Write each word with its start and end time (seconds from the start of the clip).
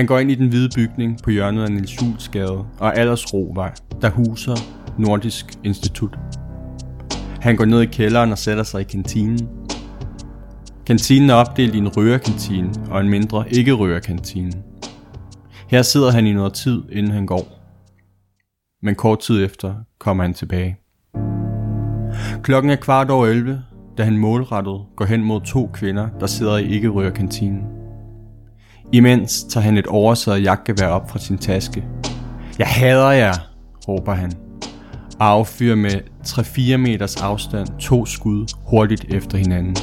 Han 0.00 0.06
går 0.06 0.18
ind 0.18 0.30
i 0.30 0.34
den 0.34 0.48
hvide 0.48 0.68
bygning 0.74 1.18
på 1.22 1.30
hjørnet 1.30 1.62
af 1.62 1.72
Nils 1.72 2.02
Jules 2.02 2.28
Gade 2.28 2.64
og 2.78 2.98
Aldersrovej, 2.98 3.72
der 4.02 4.10
huser 4.10 4.56
Nordisk 4.98 5.46
Institut. 5.64 6.18
Han 7.40 7.56
går 7.56 7.64
ned 7.64 7.82
i 7.82 7.86
kælderen 7.86 8.32
og 8.32 8.38
sætter 8.38 8.64
sig 8.64 8.80
i 8.80 8.84
kantinen. 8.84 9.48
Kantinen 10.86 11.30
er 11.30 11.34
opdelt 11.34 11.74
i 11.74 11.78
en 11.78 11.88
rørekantine 11.88 12.70
og 12.90 13.00
en 13.00 13.08
mindre 13.08 13.44
ikke-rørekantine. 13.50 14.52
Her 15.68 15.82
sidder 15.82 16.10
han 16.10 16.26
i 16.26 16.32
noget 16.32 16.52
tid, 16.52 16.82
inden 16.92 17.12
han 17.12 17.26
går. 17.26 17.44
Men 18.82 18.94
kort 18.94 19.20
tid 19.20 19.44
efter 19.44 19.74
kommer 19.98 20.24
han 20.24 20.34
tilbage. 20.34 20.76
Klokken 22.42 22.70
er 22.70 22.76
kvart 22.76 23.10
over 23.10 23.26
11, 23.26 23.62
da 23.98 24.04
han 24.04 24.16
målrettet 24.16 24.80
går 24.96 25.04
hen 25.04 25.22
mod 25.22 25.40
to 25.40 25.70
kvinder, 25.72 26.08
der 26.20 26.26
sidder 26.26 26.56
i 26.56 26.68
ikke-rørekantinen. 26.68 27.79
Imens 28.92 29.44
tager 29.44 29.64
han 29.64 29.76
et 29.76 29.86
oversaget 29.86 30.42
jagtgevær 30.42 30.86
op 30.86 31.10
fra 31.10 31.18
sin 31.18 31.38
taske. 31.38 31.84
Jeg 32.58 32.66
hader 32.66 33.10
jer, 33.10 33.34
råber 33.88 34.14
han. 34.14 34.32
Og 35.18 35.26
affyrer 35.26 35.76
med 35.76 36.00
3-4 36.26 36.76
meters 36.76 37.16
afstand 37.16 37.68
to 37.78 38.06
skud 38.06 38.46
hurtigt 38.64 39.04
efter 39.14 39.38
hinanden. 39.38 39.76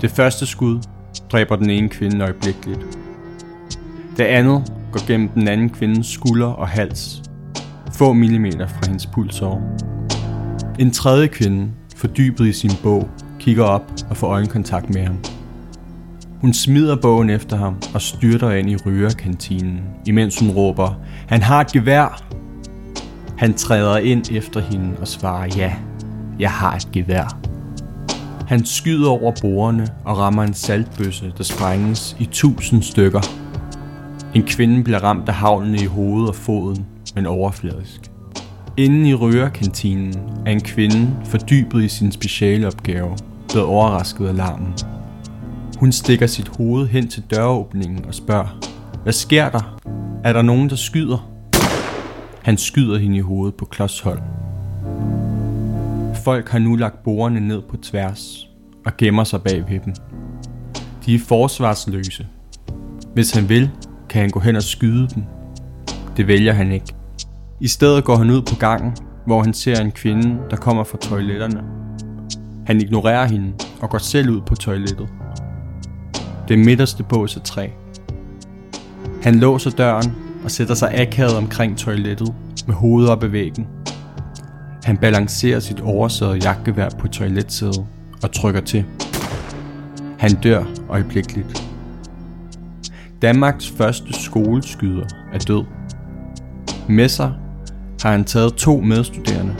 Det 0.00 0.10
første 0.10 0.46
skud 0.46 0.80
dræber 1.32 1.56
den 1.56 1.70
ene 1.70 1.88
kvinde 1.88 2.24
øjeblikkeligt. 2.24 2.98
Det 4.16 4.24
andet 4.24 4.72
går 4.92 5.06
gennem 5.06 5.28
den 5.28 5.48
anden 5.48 5.70
kvindes 5.70 6.06
skulder 6.06 6.46
og 6.46 6.68
hals, 6.68 7.22
få 7.92 8.12
millimeter 8.12 8.66
fra 8.66 8.80
hendes 8.86 9.06
pulsår. 9.06 9.76
En 10.80 10.90
tredje 10.90 11.26
kvinde, 11.26 11.68
fordybet 11.96 12.46
i 12.46 12.52
sin 12.52 12.70
bog, 12.82 13.08
kigger 13.38 13.64
op 13.64 13.82
og 14.10 14.16
får 14.16 14.26
øjenkontakt 14.26 14.94
med 14.94 15.02
ham. 15.02 15.16
Hun 16.40 16.52
smider 16.52 16.96
bogen 16.96 17.30
efter 17.30 17.56
ham 17.56 17.76
og 17.94 18.02
styrter 18.02 18.50
ind 18.50 18.70
i 18.70 18.76
rygerkantinen, 18.76 19.80
imens 20.06 20.38
hun 20.38 20.50
råber, 20.50 20.94
han 21.28 21.42
har 21.42 21.60
et 21.60 21.66
gevær. 21.66 22.22
Han 23.38 23.54
træder 23.54 23.96
ind 23.96 24.32
efter 24.32 24.60
hende 24.60 24.96
og 25.00 25.08
svarer, 25.08 25.48
ja, 25.56 25.74
jeg 26.38 26.50
har 26.50 26.76
et 26.76 26.88
gevær. 26.92 27.38
Han 28.46 28.64
skyder 28.64 29.10
over 29.10 29.32
bordene 29.40 29.88
og 30.04 30.18
rammer 30.18 30.42
en 30.42 30.54
saltbøsse, 30.54 31.32
der 31.38 31.44
sprænges 31.44 32.16
i 32.18 32.28
tusind 32.32 32.82
stykker. 32.82 33.20
En 34.34 34.42
kvinde 34.42 34.84
bliver 34.84 35.04
ramt 35.04 35.28
af 35.28 35.34
havnen 35.34 35.74
i 35.74 35.84
hovedet 35.84 36.28
og 36.28 36.34
foden, 36.34 36.86
men 37.14 37.26
overfladisk. 37.26 38.09
Inden 38.80 39.06
i 39.06 39.14
rørekantinen 39.14 40.14
er 40.46 40.50
en 40.50 40.60
kvinde 40.60 41.16
fordybet 41.24 41.84
i 41.84 41.88
sin 41.88 42.12
specialopgave 42.12 43.16
blevet 43.48 43.66
overrasket 43.66 44.26
af 44.26 44.36
larmen. 44.36 44.74
Hun 45.78 45.92
stikker 45.92 46.26
sit 46.26 46.48
hoved 46.48 46.88
hen 46.88 47.08
til 47.08 47.22
døråbningen 47.30 48.04
og 48.04 48.14
spørger, 48.14 48.60
hvad 49.02 49.12
sker 49.12 49.50
der? 49.50 49.80
Er 50.24 50.32
der 50.32 50.42
nogen, 50.42 50.70
der 50.70 50.76
skyder? 50.76 51.30
Han 52.42 52.56
skyder 52.56 52.98
hende 52.98 53.16
i 53.16 53.20
hovedet 53.20 53.54
på 53.54 53.64
klodshold. 53.64 54.20
Folk 56.24 56.48
har 56.48 56.58
nu 56.58 56.76
lagt 56.76 57.02
bordene 57.02 57.40
ned 57.40 57.62
på 57.62 57.76
tværs 57.76 58.48
og 58.86 58.96
gemmer 58.96 59.24
sig 59.24 59.42
bag 59.42 59.64
ved 59.68 59.80
dem. 59.84 59.94
De 61.06 61.14
er 61.14 61.18
forsvarsløse. 61.18 62.26
Hvis 63.14 63.32
han 63.32 63.48
vil, 63.48 63.70
kan 64.08 64.20
han 64.20 64.30
gå 64.30 64.40
hen 64.40 64.56
og 64.56 64.62
skyde 64.62 65.08
dem. 65.14 65.22
Det 66.16 66.26
vælger 66.26 66.52
han 66.52 66.72
ikke. 66.72 66.99
I 67.62 67.68
stedet 67.68 68.04
går 68.04 68.16
han 68.16 68.30
ud 68.30 68.42
på 68.42 68.56
gangen, 68.56 68.96
hvor 69.26 69.42
han 69.42 69.54
ser 69.54 69.80
en 69.80 69.90
kvinde, 69.90 70.38
der 70.50 70.56
kommer 70.56 70.84
fra 70.84 70.98
toiletterne. 70.98 71.62
Han 72.66 72.80
ignorerer 72.80 73.26
hende 73.26 73.52
og 73.80 73.90
går 73.90 73.98
selv 73.98 74.30
ud 74.30 74.40
på 74.40 74.54
toilettet. 74.54 75.08
Det 76.48 76.58
midterste 76.58 77.02
bås 77.02 77.36
er 77.36 77.40
træ. 77.40 77.68
Han 79.22 79.34
låser 79.34 79.70
døren 79.70 80.12
og 80.44 80.50
sætter 80.50 80.74
sig 80.74 81.00
akavet 81.00 81.36
omkring 81.36 81.78
toilettet 81.78 82.34
med 82.66 82.74
hovedet 82.74 83.10
op 83.10 83.24
ad 83.24 83.28
væggen. 83.28 83.66
Han 84.84 84.96
balancerer 84.96 85.60
sit 85.60 85.80
oversæde 85.80 86.32
jagtgevær 86.32 86.88
på 86.98 87.08
toiletsædet 87.08 87.86
og 88.22 88.32
trykker 88.32 88.60
til. 88.60 88.84
Han 90.18 90.34
dør 90.34 90.64
øjeblikkeligt. 90.88 91.64
Danmarks 93.22 93.70
første 93.70 94.12
skoleskyder 94.12 95.04
er 95.32 95.38
død. 95.38 95.64
Med 96.88 97.08
sig 97.08 97.32
har 98.02 98.10
han 98.10 98.24
taget 98.24 98.54
to 98.54 98.80
medstuderende 98.80 99.54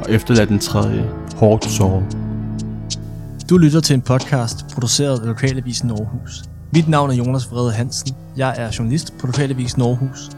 og 0.00 0.10
efterladt 0.10 0.48
den 0.48 0.58
tredje 0.58 1.10
hårdt 1.36 1.64
såret. 1.64 2.16
Du 3.50 3.56
lytter 3.56 3.80
til 3.80 3.94
en 3.94 4.00
podcast 4.00 4.66
produceret 4.74 5.20
af 5.20 5.26
Lokalavisen 5.26 5.90
Aarhus. 5.90 6.42
Mit 6.72 6.88
navn 6.88 7.10
er 7.10 7.14
Jonas 7.14 7.52
Vrede 7.52 7.72
Hansen. 7.72 8.16
Jeg 8.36 8.54
er 8.58 8.70
journalist 8.78 9.18
på 9.18 9.26
Lokalavisen 9.26 9.82
Aarhus. 9.82 10.30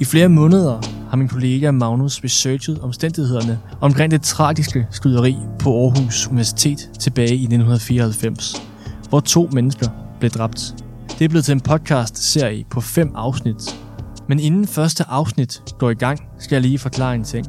I 0.00 0.04
flere 0.04 0.28
måneder 0.28 0.80
har 1.10 1.16
min 1.16 1.28
kollega 1.28 1.70
Magnus 1.70 2.20
researchet 2.24 2.80
omstændighederne 2.80 3.58
omkring 3.80 4.10
det 4.10 4.22
tragiske 4.22 4.86
skyderi 4.90 5.36
på 5.58 5.84
Aarhus 5.84 6.26
Universitet 6.26 6.90
tilbage 6.98 7.36
i 7.36 7.44
1994, 7.44 8.62
hvor 9.08 9.20
to 9.20 9.48
mennesker 9.52 9.88
blev 10.20 10.30
dræbt. 10.30 10.74
Det 11.18 11.24
er 11.24 11.28
blevet 11.28 11.44
til 11.44 11.52
en 11.52 11.60
podcast-serie 11.60 12.64
på 12.70 12.80
fem 12.80 13.12
afsnit. 13.14 13.83
Men 14.28 14.40
inden 14.40 14.66
første 14.66 15.04
afsnit 15.08 15.62
går 15.78 15.90
i 15.90 15.94
gang, 15.94 16.20
skal 16.38 16.56
jeg 16.56 16.62
lige 16.62 16.78
forklare 16.78 17.14
en 17.14 17.24
ting. 17.24 17.46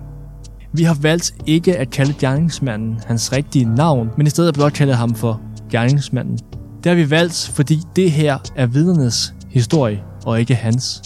Vi 0.73 0.83
har 0.83 0.97
valgt 1.01 1.33
ikke 1.45 1.77
at 1.77 1.89
kalde 1.89 2.13
gerningsmanden 2.19 2.99
hans 3.07 3.31
rigtige 3.31 3.65
navn, 3.65 4.09
men 4.17 4.27
i 4.27 4.29
stedet 4.29 4.53
blot 4.53 4.73
kalde 4.73 4.93
ham 4.93 5.15
for 5.15 5.41
gerningsmanden. 5.71 6.39
Det 6.83 6.89
har 6.89 6.95
vi 6.95 7.09
valgt, 7.09 7.51
fordi 7.53 7.79
det 7.95 8.11
her 8.11 8.37
er 8.55 8.65
vidnernes 8.65 9.33
historie, 9.49 10.03
og 10.25 10.39
ikke 10.39 10.55
hans. 10.55 11.01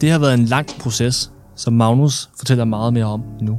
Det 0.00 0.10
har 0.10 0.18
været 0.18 0.34
en 0.34 0.44
lang 0.44 0.66
proces, 0.80 1.32
som 1.56 1.72
Magnus 1.72 2.30
fortæller 2.38 2.64
meget 2.64 2.92
mere 2.92 3.04
om 3.04 3.22
nu. 3.40 3.58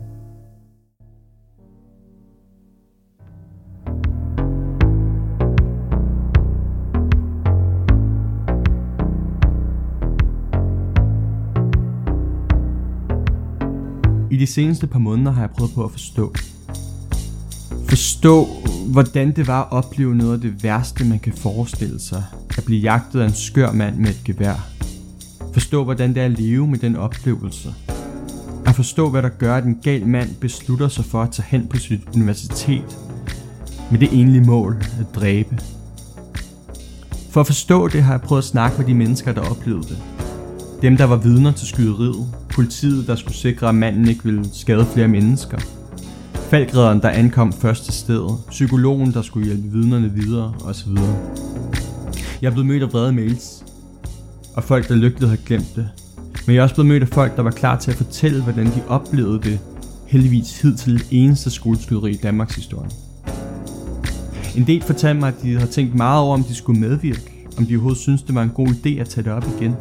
I 14.33 14.38
de 14.38 14.47
seneste 14.47 14.88
par 14.88 14.99
måneder 14.99 15.31
har 15.31 15.41
jeg 15.41 15.49
prøvet 15.49 15.71
på 15.73 15.83
at 15.83 15.91
forstå. 15.91 16.33
Forstå, 17.89 18.47
hvordan 18.88 19.35
det 19.35 19.47
var 19.47 19.61
at 19.61 19.71
opleve 19.71 20.16
noget 20.16 20.33
af 20.33 20.41
det 20.41 20.63
værste, 20.63 21.05
man 21.05 21.19
kan 21.19 21.33
forestille 21.33 21.99
sig. 21.99 22.23
At 22.57 22.63
blive 22.63 22.81
jagtet 22.81 23.19
af 23.19 23.25
en 23.25 23.33
skør 23.33 23.71
mand 23.71 23.95
med 23.95 24.09
et 24.09 24.21
gevær. 24.25 24.69
Forstå, 25.53 25.83
hvordan 25.83 26.09
det 26.09 26.21
er 26.21 26.25
at 26.25 26.39
leve 26.39 26.67
med 26.67 26.79
den 26.79 26.95
oplevelse. 26.95 27.73
At 28.66 28.75
forstå, 28.75 29.09
hvad 29.09 29.21
der 29.21 29.29
gør, 29.29 29.55
at 29.55 29.63
en 29.63 29.79
gal 29.83 30.07
mand 30.07 30.35
beslutter 30.35 30.88
sig 30.88 31.05
for 31.05 31.21
at 31.21 31.31
tage 31.31 31.45
hen 31.50 31.67
på 31.67 31.77
sit 31.77 32.01
universitet 32.15 32.97
med 33.91 34.00
det 34.00 34.09
enlige 34.11 34.44
mål 34.44 34.83
at 35.00 35.15
dræbe. 35.15 35.59
For 37.29 37.41
at 37.41 37.47
forstå 37.47 37.88
det, 37.88 38.03
har 38.03 38.13
jeg 38.13 38.21
prøvet 38.21 38.41
at 38.41 38.47
snakke 38.47 38.77
med 38.77 38.85
de 38.85 38.94
mennesker, 38.94 39.31
der 39.31 39.41
oplevede 39.41 39.88
det. 39.88 39.97
Dem, 40.81 40.97
der 40.97 41.05
var 41.05 41.17
vidner 41.17 41.51
til 41.51 41.67
skyderiet, 41.67 42.42
politiet, 42.53 43.07
der 43.07 43.15
skulle 43.15 43.35
sikre, 43.35 43.69
at 43.69 43.75
manden 43.75 44.07
ikke 44.07 44.23
ville 44.23 44.45
skade 44.53 44.85
flere 44.93 45.07
mennesker, 45.07 45.57
falkredderen, 46.35 47.01
der 47.01 47.09
ankom 47.09 47.53
først 47.53 47.85
til 47.85 47.93
stedet, 47.93 48.37
psykologen, 48.49 49.13
der 49.13 49.21
skulle 49.21 49.45
hjælpe 49.45 49.71
vidnerne 49.71 50.11
videre, 50.11 50.53
osv. 50.65 50.91
Jeg 52.41 52.47
er 52.47 52.51
blevet 52.51 52.67
mødt 52.67 52.83
af 52.83 52.93
vrede 52.93 53.11
mails, 53.11 53.63
og 54.55 54.63
folk, 54.63 54.87
der 54.87 54.95
lygtede, 54.95 55.29
har 55.29 55.38
glemt 55.45 55.75
det. 55.75 55.89
Men 56.47 56.55
jeg 56.55 56.59
er 56.59 56.63
også 56.63 56.75
blevet 56.75 56.88
mødt 56.88 57.03
af 57.03 57.09
folk, 57.09 57.35
der 57.35 57.41
var 57.41 57.51
klar 57.51 57.79
til 57.79 57.91
at 57.91 57.97
fortælle, 57.97 58.44
hvordan 58.44 58.65
de 58.65 58.81
oplevede 58.88 59.41
det, 59.41 59.59
heldigvis 60.07 60.61
hidtil 60.61 61.03
eneste 61.11 61.49
skoleskyderi 61.49 62.11
i 62.11 62.19
Danmarks 62.23 62.56
historie. 62.56 62.89
En 64.56 64.67
del 64.67 64.81
fortalte 64.81 65.19
mig, 65.19 65.27
at 65.27 65.44
de 65.44 65.53
havde 65.53 65.71
tænkt 65.71 65.95
meget 65.95 66.21
over, 66.21 66.33
om 66.33 66.44
de 66.44 66.56
skulle 66.56 66.79
medvirke, 66.79 67.47
om 67.57 67.65
de 67.65 67.73
overhovedet 67.73 68.01
syntes, 68.01 68.21
det 68.21 68.35
var 68.35 68.44
en 68.44 68.49
god 68.49 68.67
idé 68.67 68.99
at 68.99 69.09
tage 69.09 69.23
det 69.23 69.33
op 69.33 69.45
igen. 69.59 69.75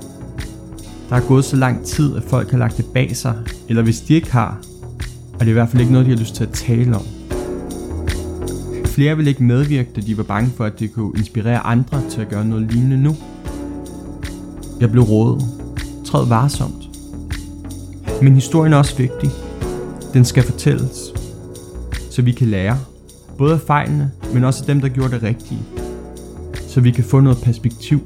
Der 1.13 1.19
er 1.19 1.27
gået 1.29 1.45
så 1.45 1.57
lang 1.57 1.85
tid, 1.85 2.17
at 2.17 2.23
folk 2.23 2.51
har 2.51 2.59
lagt 2.59 2.77
det 2.77 2.85
bag 2.95 3.17
sig, 3.17 3.35
eller 3.69 3.83
hvis 3.83 4.01
de 4.01 4.15
ikke 4.15 4.33
har, 4.33 4.59
er 5.35 5.39
det 5.39 5.49
i 5.49 5.53
hvert 5.53 5.69
fald 5.69 5.81
ikke 5.81 5.93
noget, 5.93 6.07
de 6.07 6.11
har 6.11 6.19
lyst 6.19 6.35
til 6.35 6.45
at 6.45 6.51
tale 6.51 6.97
om. 6.97 7.03
Flere 8.85 9.17
vil 9.17 9.27
ikke 9.27 9.43
medvirke, 9.43 9.91
da 9.97 10.01
de 10.01 10.17
var 10.17 10.23
bange 10.23 10.51
for, 10.57 10.65
at 10.65 10.81
det 10.81 10.93
kunne 10.93 11.13
inspirere 11.17 11.59
andre 11.59 12.03
til 12.11 12.21
at 12.21 12.29
gøre 12.29 12.45
noget 12.45 12.73
lignende 12.73 12.97
nu. 12.97 13.17
Jeg 14.81 14.91
blev 14.91 15.03
rådet. 15.03 15.45
Træd 16.07 16.27
varsomt. 16.27 16.89
Men 18.23 18.35
historien 18.35 18.73
er 18.73 18.77
også 18.77 18.97
vigtig. 18.97 19.31
Den 20.15 20.25
skal 20.25 20.43
fortælles, 20.43 21.13
så 22.11 22.23
vi 22.23 22.33
kan 22.33 22.49
lære. 22.49 22.79
Både 23.39 23.55
af 23.55 23.61
fejlene, 23.61 24.11
men 24.35 24.45
også 24.45 24.63
af 24.63 24.67
dem, 24.67 24.81
der 24.81 24.89
gjorde 24.89 25.15
det 25.15 25.23
rigtige. 25.23 25.61
Så 26.69 26.81
vi 26.81 26.91
kan 26.91 27.05
få 27.05 27.21
noget 27.21 27.39
perspektiv 27.39 28.01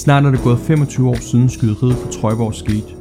Snart 0.00 0.24
er 0.24 0.30
det 0.30 0.42
gået 0.42 0.58
25 0.58 1.08
år 1.08 1.16
siden 1.20 1.48
skyderiet 1.48 1.96
på 1.96 2.12
Trøjborg 2.12 2.54
skete. 2.54 2.94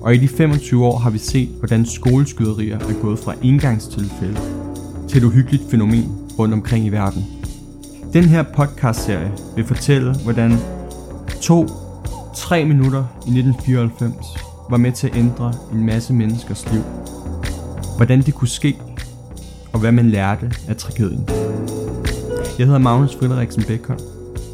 Og 0.00 0.14
i 0.14 0.18
de 0.18 0.28
25 0.28 0.86
år 0.86 0.98
har 0.98 1.10
vi 1.10 1.18
set, 1.18 1.48
hvordan 1.48 1.86
skoleskyderier 1.86 2.78
er 2.78 3.00
gået 3.02 3.18
fra 3.18 3.34
engangstilfælde 3.42 4.40
til 5.08 5.18
et 5.18 5.24
uhyggeligt 5.24 5.62
fænomen 5.70 6.32
rundt 6.38 6.54
omkring 6.54 6.86
i 6.86 6.88
verden. 6.88 7.26
Den 8.12 8.24
her 8.24 8.42
podcast-serie 8.42 9.32
vil 9.56 9.64
fortælle, 9.64 10.14
hvordan 10.14 10.56
to, 11.42 11.66
tre 12.36 12.64
minutter 12.64 13.04
i 13.26 13.38
1994 13.38 14.14
var 14.70 14.76
med 14.76 14.92
til 14.92 15.06
at 15.06 15.16
ændre 15.16 15.52
en 15.72 15.86
masse 15.86 16.12
menneskers 16.12 16.72
liv. 16.72 16.82
Hvordan 17.96 18.22
det 18.22 18.34
kunne 18.34 18.48
ske, 18.48 18.76
og 19.72 19.80
hvad 19.80 19.92
man 19.92 20.10
lærte 20.10 20.52
af 20.68 20.76
tragedien. 20.76 21.28
Jeg 22.58 22.66
hedder 22.66 22.78
Magnus 22.78 23.16
Frederiksen 23.16 23.62
Bækholm. 23.62 24.00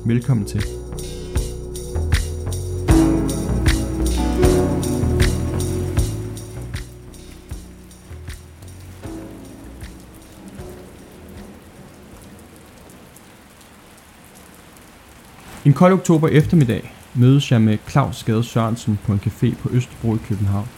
Velkommen 0.04 0.46
til. 0.46 0.75
En 15.66 15.72
kold 15.72 15.92
oktober 15.92 16.28
eftermiddag 16.28 16.92
mødes 17.14 17.52
jeg 17.52 17.60
med 17.60 17.78
Claus 17.90 18.24
Gade 18.24 18.44
Sørensen 18.44 18.98
på 19.06 19.12
en 19.12 19.20
café 19.26 19.54
på 19.62 19.68
Østerbro 19.72 20.14
i 20.14 20.18
København. 20.28 20.68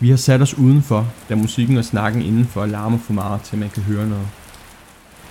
Vi 0.00 0.10
har 0.10 0.16
sat 0.16 0.42
os 0.42 0.58
udenfor, 0.58 1.06
da 1.28 1.34
musikken 1.34 1.76
og 1.76 1.84
snakken 1.84 2.22
indenfor 2.22 2.66
larmer 2.66 2.98
for 2.98 3.12
meget 3.12 3.40
til, 3.40 3.56
at 3.56 3.60
man 3.60 3.70
kan 3.70 3.82
høre 3.82 4.08
noget. 4.08 4.26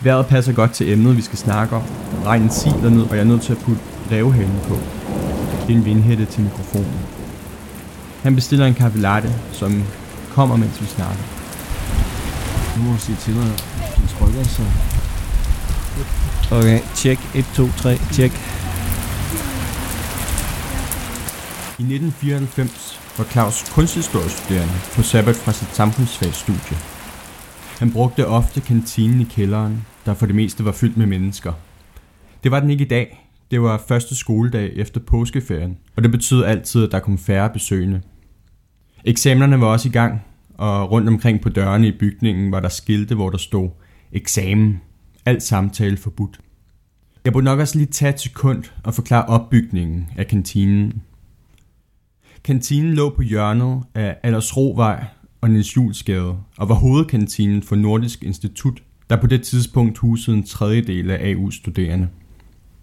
Vejret 0.01 0.25
passer 0.25 0.53
godt 0.53 0.71
til 0.71 0.91
emnet, 0.91 1.17
vi 1.17 1.21
skal 1.21 1.37
snakke 1.37 1.75
om. 1.75 1.81
Regnen 2.25 2.49
siler 2.49 2.89
ned, 2.89 3.01
og 3.01 3.15
jeg 3.15 3.19
er 3.19 3.27
nødt 3.27 3.41
til 3.41 3.53
at 3.53 3.59
putte 3.59 3.81
revhalen 4.11 4.59
på. 4.67 4.75
Det 5.67 5.73
er 5.73 5.77
en 5.77 5.85
vindhætte 5.85 6.25
til 6.25 6.43
mikrofonen. 6.43 6.99
Han 8.21 8.35
bestiller 8.35 8.65
en 8.65 8.73
kaffe 8.73 8.99
latte, 8.99 9.29
som 9.51 9.83
kommer, 10.31 10.55
mens 10.55 10.81
vi 10.81 10.85
snakker. 10.85 11.23
Nu 12.77 12.83
må 12.83 12.93
du 12.93 12.99
sige 12.99 13.17
til 13.21 13.31
at 13.31 13.95
den 13.97 14.07
trykker, 14.07 14.43
så... 14.43 14.63
Okay, 16.51 16.79
tjek. 16.95 17.19
1, 17.35 17.45
2, 17.55 17.67
3, 17.67 17.97
tjek. 18.11 18.31
I 21.79 21.83
1994 21.83 22.99
var 23.17 23.25
Claus 23.25 23.71
kunsthistoriestuderende 23.71 24.73
på 24.95 25.01
sabbat 25.01 25.35
fra 25.35 25.51
sit 25.51 25.75
samfundsfagsstudie. 25.75 26.77
Han 27.79 27.91
brugte 27.91 28.27
ofte 28.27 28.61
kantinen 28.61 29.21
i 29.21 29.23
kælderen, 29.23 29.85
der 30.05 30.13
for 30.13 30.25
det 30.25 30.35
meste 30.35 30.65
var 30.65 30.71
fyldt 30.71 30.97
med 30.97 31.05
mennesker. 31.05 31.53
Det 32.43 32.51
var 32.51 32.59
den 32.59 32.69
ikke 32.69 32.85
i 32.85 32.87
dag. 32.87 33.29
Det 33.51 33.61
var 33.61 33.83
første 33.87 34.15
skoledag 34.15 34.71
efter 34.75 34.99
påskeferien, 34.99 35.77
og 35.95 36.03
det 36.03 36.11
betød 36.11 36.43
altid, 36.43 36.83
at 36.83 36.91
der 36.91 36.99
kom 36.99 37.17
færre 37.17 37.49
besøgende. 37.49 38.01
Eksamenerne 39.05 39.61
var 39.61 39.67
også 39.67 39.89
i 39.89 39.91
gang, 39.91 40.21
og 40.57 40.91
rundt 40.91 41.07
omkring 41.07 41.41
på 41.41 41.49
dørene 41.49 41.87
i 41.87 41.97
bygningen 41.99 42.51
var 42.51 42.59
der 42.59 42.69
skilte, 42.69 43.15
hvor 43.15 43.29
der 43.29 43.37
stod 43.37 43.69
eksamen. 44.11 44.81
Alt 45.25 45.43
samtale 45.43 45.97
forbudt. 45.97 46.39
Jeg 47.25 47.33
burde 47.33 47.45
nok 47.45 47.59
også 47.59 47.77
lige 47.77 47.91
tage 47.91 48.13
et 48.13 48.19
sekund 48.19 48.63
og 48.83 48.93
forklare 48.93 49.25
opbygningen 49.25 50.09
af 50.17 50.27
kantinen. 50.27 51.01
Kantinen 52.43 52.93
lå 52.93 53.09
på 53.09 53.21
hjørnet 53.21 53.83
af 53.95 54.17
Aldersrovej 54.23 55.05
og 55.41 55.49
Niels 55.49 55.75
Julesgade 55.75 56.37
og 56.57 56.69
var 56.69 56.75
hovedkantinen 56.75 57.63
for 57.63 57.75
Nordisk 57.75 58.23
Institut, 58.23 58.83
der 59.09 59.21
på 59.21 59.27
det 59.27 59.41
tidspunkt 59.41 59.97
husede 59.97 60.37
en 60.37 60.43
tredjedel 60.43 61.11
af 61.11 61.33
AU's 61.33 61.51
studerende. 61.51 62.07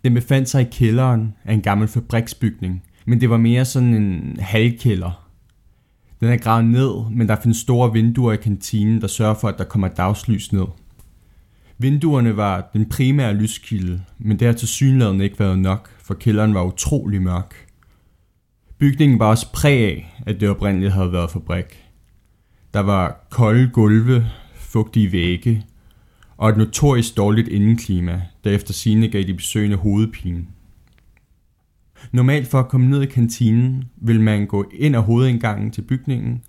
Den 0.05 0.15
befandt 0.15 0.49
sig 0.49 0.63
i 0.63 0.69
kælderen 0.73 1.35
af 1.45 1.55
en 1.55 1.63
gammel 1.63 1.89
fabriksbygning, 1.89 2.83
men 3.07 3.21
det 3.21 3.31
var 3.31 3.37
mere 3.37 3.65
sådan 3.65 3.95
en 3.95 4.37
halvkælder. 4.41 5.27
Den 6.21 6.29
er 6.29 6.37
gravet 6.37 6.65
ned, 6.65 7.11
men 7.11 7.29
der 7.29 7.37
findes 7.43 7.59
store 7.59 7.93
vinduer 7.93 8.33
i 8.33 8.37
kantinen, 8.37 9.01
der 9.01 9.07
sørger 9.07 9.35
for, 9.35 9.49
at 9.49 9.59
der 9.59 9.65
kommer 9.65 9.89
dagslys 9.89 10.53
ned. 10.53 10.67
Vinduerne 11.83 12.37
var 12.37 12.71
den 12.73 12.89
primære 12.89 13.35
lyskilde, 13.35 14.03
men 14.19 14.39
det 14.39 14.47
har 14.47 14.55
til 14.55 14.69
synligheden 14.69 15.21
ikke 15.21 15.39
været 15.39 15.59
nok, 15.59 15.91
for 15.99 16.15
kælderen 16.15 16.55
var 16.55 16.63
utrolig 16.63 17.23
mørk. 17.23 17.67
Bygningen 18.79 19.19
var 19.19 19.27
også 19.27 19.53
præg 19.53 19.85
af, 19.85 20.23
at 20.27 20.41
det 20.41 20.49
oprindeligt 20.49 20.93
havde 20.93 21.13
været 21.13 21.31
fabrik. 21.31 21.85
Der 22.75 22.81
var 22.81 23.27
kolde 23.31 23.71
gulve, 23.73 24.27
fugtige 24.55 25.13
vægge 25.13 25.65
og 26.37 26.49
et 26.49 26.57
notorisk 26.57 27.17
dårligt 27.17 27.49
indeklima, 27.49 28.23
der 28.45 28.51
efter 28.51 28.73
sine 28.73 29.09
gav 29.09 29.23
de 29.23 29.35
besøgende 29.35 29.77
hovedpine. 29.77 30.45
Normalt 32.13 32.49
for 32.49 32.59
at 32.59 32.69
komme 32.69 32.91
ned 32.91 33.03
i 33.03 33.07
kantinen, 33.07 33.85
vil 33.97 34.21
man 34.21 34.47
gå 34.47 34.71
ind 34.75 34.97
ad 34.97 35.01
hovedindgangen 35.01 35.71
til 35.71 35.83
bygningen, 35.83 36.43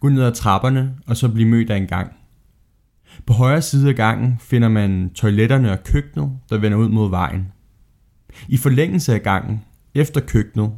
gå 0.00 0.08
ned 0.08 0.22
ad 0.22 0.32
trapperne 0.32 0.94
og 1.06 1.16
så 1.16 1.28
blive 1.28 1.48
mødt 1.48 1.70
af 1.70 1.76
en 1.76 1.86
gang. 1.86 2.17
På 3.26 3.32
højre 3.32 3.62
side 3.62 3.88
af 3.88 3.94
gangen 3.94 4.38
finder 4.40 4.68
man 4.68 5.10
toiletterne 5.14 5.72
og 5.72 5.84
køkkenet, 5.84 6.30
der 6.50 6.58
vender 6.58 6.78
ud 6.78 6.88
mod 6.88 7.10
vejen. 7.10 7.52
I 8.48 8.56
forlængelse 8.56 9.14
af 9.14 9.22
gangen, 9.22 9.64
efter 9.94 10.20
køkkenet, 10.20 10.72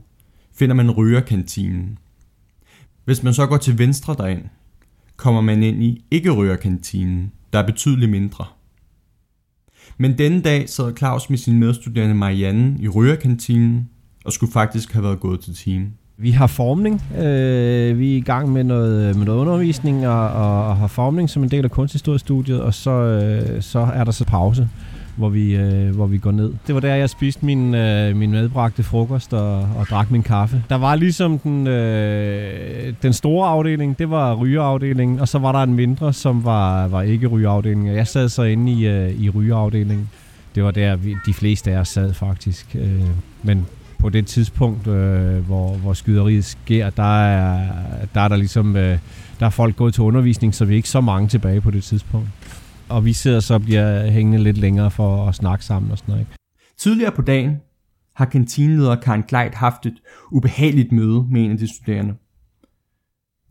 finder 0.55 0.75
man 0.75 0.91
rygerkantinen. 0.91 1.99
Hvis 3.05 3.23
man 3.23 3.35
så 3.35 3.47
går 3.47 3.57
til 3.57 3.79
venstre 3.79 4.15
derind, 4.19 4.45
kommer 5.17 5.41
man 5.41 5.63
ind 5.63 5.83
i 5.83 6.05
ikke-rygerkantinen, 6.11 7.33
der 7.53 7.59
er 7.59 7.67
betydeligt 7.67 8.11
mindre. 8.11 8.45
Men 9.99 10.19
denne 10.19 10.43
dag 10.43 10.69
sad 10.69 10.97
Claus 10.97 11.31
med 11.31 11.39
sin 11.39 11.59
medstuderende 11.59 12.15
Marianne 12.15 12.77
i 12.81 12.89
rygerkantinen 12.89 13.89
og 14.25 14.33
skulle 14.33 14.53
faktisk 14.53 14.93
have 14.93 15.03
været 15.03 15.21
gået 15.21 15.41
til 15.41 15.55
timen. 15.55 15.95
Vi 16.23 16.31
har 16.31 16.47
formning. 16.47 17.03
Øh, 17.19 17.99
vi 17.99 18.13
er 18.13 18.17
i 18.17 18.21
gang 18.21 18.53
med 18.53 18.65
noget, 18.65 19.17
med 19.17 19.27
noget 19.27 19.41
undervisning 19.41 20.09
og, 20.09 20.29
og, 20.29 20.67
og 20.67 20.77
har 20.77 20.87
formning 20.87 21.31
som 21.31 21.43
en 21.43 21.49
del 21.49 21.65
af 21.65 21.71
kunsthistoriestudiet, 21.71 22.61
og 22.61 22.75
så, 22.75 22.91
øh, 22.91 23.63
så 23.63 23.79
er 23.95 24.05
der 24.05 24.13
så 24.13 24.25
pause, 24.25 24.69
hvor 25.17 25.29
vi, 25.29 25.57
øh, 25.57 25.95
hvor 25.95 26.07
vi 26.07 26.19
går 26.19 26.31
ned. 26.31 26.53
Det 26.67 26.75
var 26.75 26.81
der, 26.81 26.95
jeg 26.95 27.11
spiste 27.11 27.45
min, 27.47 27.75
øh, 27.75 28.17
min 28.17 28.31
medbragte 28.31 28.83
frokost 28.83 29.33
og, 29.33 29.59
og 29.59 29.87
drak 29.91 30.11
min 30.11 30.23
kaffe. 30.23 30.63
Der 30.69 30.77
var 30.77 30.95
ligesom 30.95 31.39
den, 31.39 31.67
øh, 31.67 32.95
den 33.03 33.13
store 33.13 33.49
afdeling, 33.49 33.99
det 33.99 34.11
var 34.11 34.35
rygeafdelingen, 34.35 35.21
og 35.21 35.29
så 35.29 35.39
var 35.39 35.53
der 35.53 35.63
en 35.63 35.75
mindre, 35.75 36.13
som 36.13 36.45
var, 36.45 36.89
var 36.89 37.03
ikke 37.03 37.27
rygeafdelingen. 37.27 37.95
Jeg 37.95 38.07
sad 38.07 38.29
så 38.29 38.43
inde 38.43 38.73
i, 38.73 38.87
øh, 38.87 39.21
i 39.21 39.31
rygeafdelingen. 39.31 40.11
Det 40.55 40.65
var 40.65 40.71
der, 40.71 40.97
vi, 40.97 41.17
de 41.27 41.35
fleste 41.35 41.73
af 41.73 41.79
os 41.79 41.89
sad 41.89 42.15
faktisk. 42.15 42.77
Øh, 42.81 43.03
men 43.43 43.67
på 44.01 44.09
det 44.09 44.27
tidspunkt, 44.27 44.87
øh, 44.87 45.47
hvor, 45.47 45.77
hvor 45.77 45.93
skyderiet 45.93 46.45
sker, 46.45 46.91
der 46.91 47.23
er 47.23 47.73
der, 48.15 48.21
er 48.21 48.29
der 48.29 48.37
ligesom, 48.37 48.77
øh, 48.77 48.99
der 49.41 49.47
er 49.47 49.51
folk 49.51 49.77
gået 49.77 49.95
til 49.95 50.03
undervisning, 50.03 50.55
så 50.55 50.65
vi 50.65 50.73
er 50.73 50.77
ikke 50.77 50.89
så 50.89 51.01
mange 51.01 51.29
tilbage 51.29 51.61
på 51.61 51.71
det 51.71 51.83
tidspunkt. 51.83 52.29
Og 52.89 53.05
vi 53.05 53.13
sidder 53.13 53.41
så 53.41 53.55
og 53.55 53.63
bliver 53.63 54.11
hængende 54.11 54.43
lidt 54.43 54.59
længere 54.59 54.91
for 54.91 55.29
at 55.29 55.35
snakke 55.35 55.65
sammen 55.65 55.91
og 55.93 55.99
sådan 55.99 56.13
noget. 56.13 56.23
Ikke? 56.23 56.33
Tidligere 56.79 57.13
på 57.13 57.23
dagen 57.23 57.57
har 58.15 58.25
kantineleder 58.25 58.97
Karen 58.97 59.23
Kleit 59.23 59.55
haft 59.55 59.87
et 59.87 59.97
ubehageligt 60.33 60.93
møde 60.93 61.27
med 61.31 61.45
en 61.45 61.51
af 61.51 61.59
de 61.59 61.75
studerende. 61.75 62.15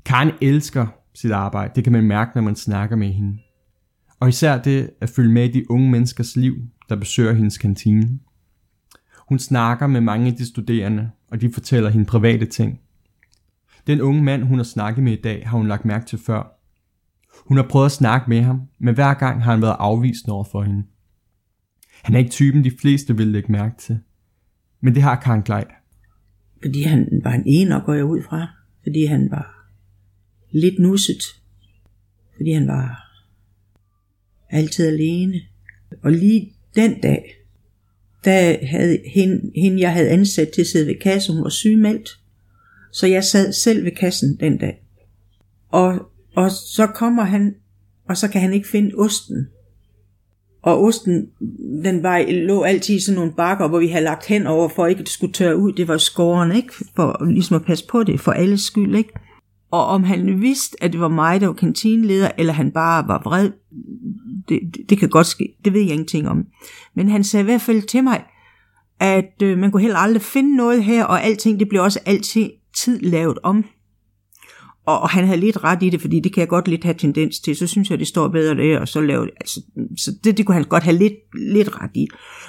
Karen 0.06 0.32
elsker 0.42 0.88
sit 1.16 1.32
arbejde, 1.32 1.72
det 1.76 1.84
kan 1.84 1.94
man 1.94 2.04
mærke, 2.04 2.32
når 2.36 2.42
man 2.42 2.56
snakker 2.56 2.96
med 2.96 3.08
hende. 3.08 3.38
Og 4.20 4.30
især 4.30 4.62
det 4.62 4.90
at 5.02 5.10
følge 5.10 5.32
med 5.32 5.50
i 5.50 5.52
de 5.52 5.72
unge 5.72 5.92
menneskers 5.92 6.36
liv, 6.36 6.56
der 6.90 6.96
besøger 6.96 7.34
hendes 7.34 7.58
kantine. 7.58 8.20
Hun 9.30 9.40
snakker 9.40 9.88
med 9.88 10.02
mange 10.02 10.28
af 10.28 10.34
de 10.34 10.46
studerende, 10.46 11.12
og 11.28 11.42
de 11.42 11.52
fortæller 11.54 11.90
hende 11.90 12.06
private 12.06 12.46
ting. 12.46 12.80
Den 13.88 14.02
unge 14.02 14.24
mand, 14.24 14.44
hun 14.44 14.58
har 14.58 14.64
snakket 14.64 15.04
med 15.04 15.14
i 15.14 15.22
dag, 15.22 15.48
har 15.48 15.58
hun 15.58 15.68
lagt 15.68 15.86
mærke 15.86 16.06
til 16.06 16.20
før. 16.20 16.60
Hun 17.48 17.58
har 17.58 17.68
prøvet 17.70 17.86
at 17.86 17.92
snakke 17.92 18.30
med 18.30 18.42
ham, 18.42 18.62
men 18.80 18.94
hver 18.96 19.14
gang 19.14 19.44
har 19.44 19.52
han 19.52 19.62
været 19.62 19.76
afvisende 19.80 20.34
over 20.34 20.44
for 20.44 20.64
hende. 20.64 20.84
Han 22.04 22.16
er 22.16 22.20
ikke 22.20 22.32
typen, 22.32 22.64
de 22.64 22.72
fleste 22.82 23.18
vil 23.18 23.28
lægge 23.28 23.52
mærke 23.52 23.76
til. 23.78 24.00
Men 24.82 24.96
det 24.96 25.04
har 25.04 25.16
Karen 25.16 25.42
Gleit. 25.42 25.68
Fordi 26.62 26.82
han 26.82 27.22
var 27.24 27.32
en 27.32 27.44
ener, 27.46 27.86
går 27.86 27.94
jeg 27.94 28.06
ud 28.06 28.22
fra. 28.30 28.48
Fordi 28.84 29.06
han 29.06 29.32
var 29.32 29.70
lidt 30.52 30.80
nusset. 30.80 31.24
Fordi 32.38 32.52
han 32.52 32.68
var 32.68 33.04
altid 34.50 34.88
alene. 34.88 35.42
Og 36.04 36.12
lige 36.12 36.54
den 36.76 37.02
dag, 37.02 37.39
der 38.26 38.66
havde 38.68 39.00
hende, 39.16 39.52
hende, 39.56 39.82
jeg 39.82 39.94
havde 39.94 40.10
ansat 40.10 40.50
til 40.50 40.62
at 40.62 40.68
sidde 40.68 40.88
ved 40.88 40.96
kassen, 41.02 41.36
hun 41.36 41.44
var 41.44 41.50
sygemeldt. 41.50 42.20
Så 42.92 43.08
jeg 43.08 43.24
sad 43.24 43.54
selv 43.54 43.86
ved 43.86 43.92
kassen 43.92 44.38
den 44.40 44.58
dag. 44.58 44.84
Og, 45.70 46.12
og 46.36 46.52
så 46.52 46.88
kommer 46.88 47.24
han, 47.24 47.56
og 48.10 48.18
så 48.18 48.28
kan 48.28 48.42
han 48.42 48.54
ikke 48.54 48.68
finde 48.68 48.96
osten. 48.98 49.48
Og 50.62 50.84
osten, 50.84 51.30
den 51.84 52.04
var, 52.04 52.26
lå 52.32 52.64
altid 52.64 52.96
i 52.96 53.00
sådan 53.00 53.16
nogle 53.16 53.34
bakker, 53.38 53.68
hvor 53.68 53.80
vi 53.80 53.88
havde 53.88 54.04
lagt 54.04 54.26
hen 54.26 54.48
over, 54.48 54.70
for 54.70 54.88
ikke 54.88 55.00
at 55.00 55.06
det 55.06 55.14
skulle 55.14 55.34
tørre 55.34 55.58
ud. 55.58 55.74
Det 55.74 55.88
var 55.88 55.98
skåren, 55.98 56.56
ikke? 56.56 56.74
For 56.96 57.26
ligesom 57.26 57.56
at 57.56 57.66
passe 57.66 57.86
på 57.88 58.04
det, 58.04 58.20
for 58.20 58.32
alles 58.32 58.62
skyld, 58.62 58.96
ikke? 58.96 59.14
Og 59.72 59.86
om 59.86 60.04
han 60.04 60.42
vidste, 60.42 60.84
at 60.84 60.92
det 60.92 61.02
var 61.02 61.08
mig, 61.08 61.42
der 61.42 61.48
var 61.48 61.54
kantineleder, 61.54 62.32
eller 62.38 62.54
han 62.54 62.72
bare 62.72 63.08
var 63.08 63.22
vred, 63.26 63.52
det, 64.50 64.60
det, 64.74 64.90
det 64.90 64.98
kan 64.98 65.10
godt 65.10 65.28
ske. 65.28 65.56
Det 65.66 65.74
ved 65.74 65.82
jeg 65.82 65.92
ingenting 65.92 66.30
om. 66.30 66.46
Men 66.96 67.10
han 67.10 67.24
sagde 67.24 67.42
i 67.42 67.46
hvert 67.46 67.62
fald 67.62 67.82
til 67.82 68.04
mig, 68.04 68.24
at 69.00 69.42
øh, 69.44 69.58
man 69.58 69.72
kunne 69.72 69.82
heller 69.82 69.98
aldrig 69.98 70.22
finde 70.22 70.56
noget 70.56 70.84
her, 70.84 71.06
og 71.06 71.24
alting, 71.24 71.60
det 71.60 71.70
blev 71.70 71.82
også 71.82 72.00
altid 72.06 72.50
tid 72.78 73.00
lavet 73.00 73.38
om. 73.44 73.66
og, 74.86 75.00
og 75.00 75.10
han 75.10 75.26
havde 75.26 75.40
lidt 75.40 75.64
ret 75.64 75.84
i 75.84 75.90
det, 75.90 76.02
fordi 76.02 76.20
det 76.20 76.34
kan 76.34 76.42
jeg 76.42 76.48
godt 76.48 76.68
lidt 76.68 76.84
have 76.84 76.94
tendens 76.94 77.40
til. 77.40 77.56
Så 77.56 77.68
synes 77.68 77.90
jeg, 77.90 78.00
det 78.00 78.08
står 78.08 78.28
bedre 78.28 78.56
der, 78.56 78.80
og 78.80 78.88
så 78.88 79.02
lave 79.02 79.30
altså, 79.42 79.62
så 79.98 80.12
det, 80.24 80.38
det 80.38 80.46
kunne 80.46 80.56
han 80.56 80.64
godt 80.64 80.84
have 80.84 80.98
lidt, 80.98 81.14
lidt 81.54 81.82
ret 81.82 81.92
i. 81.96 82.08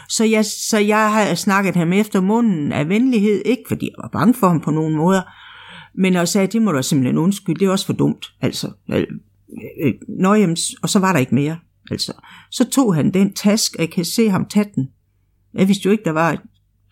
Så 0.08 0.24
jeg, 0.24 0.44
så 0.44 0.78
jeg 0.78 1.12
har 1.12 1.34
snakket 1.34 1.76
ham 1.76 1.92
efter 1.92 2.20
munden 2.20 2.72
af 2.72 2.88
venlighed, 2.88 3.42
ikke 3.44 3.62
fordi 3.68 3.86
jeg 3.86 4.02
var 4.02 4.08
bange 4.20 4.34
for 4.34 4.48
ham 4.48 4.60
på 4.60 4.70
nogen 4.70 4.96
måder, 4.96 5.22
men 5.94 6.12
jeg 6.12 6.28
sagde, 6.28 6.46
det 6.46 6.62
må 6.62 6.72
du 6.72 6.82
simpelthen 6.82 7.18
undskylde, 7.18 7.60
det 7.60 7.66
er 7.66 7.70
også 7.70 7.86
for 7.86 7.92
dumt. 7.92 8.26
Altså, 8.40 8.70
øh, 8.90 9.06
øh, 9.84 9.94
Nå, 10.08 10.34
jamen, 10.34 10.56
og 10.82 10.88
så 10.88 10.98
var 10.98 11.12
der 11.12 11.18
ikke 11.18 11.34
mere. 11.34 11.58
Altså, 11.90 12.12
så 12.50 12.70
tog 12.70 12.94
han 12.94 13.14
den 13.14 13.32
task, 13.32 13.74
og 13.74 13.80
jeg 13.80 13.90
kan 13.90 14.04
se 14.04 14.30
ham 14.30 14.44
tage 14.44 14.66
den. 14.74 14.88
Jeg 15.54 15.68
vidste 15.68 15.86
jo 15.86 15.90
ikke, 15.90 16.04
der 16.04 16.12
var 16.12 16.32
et 16.32 16.40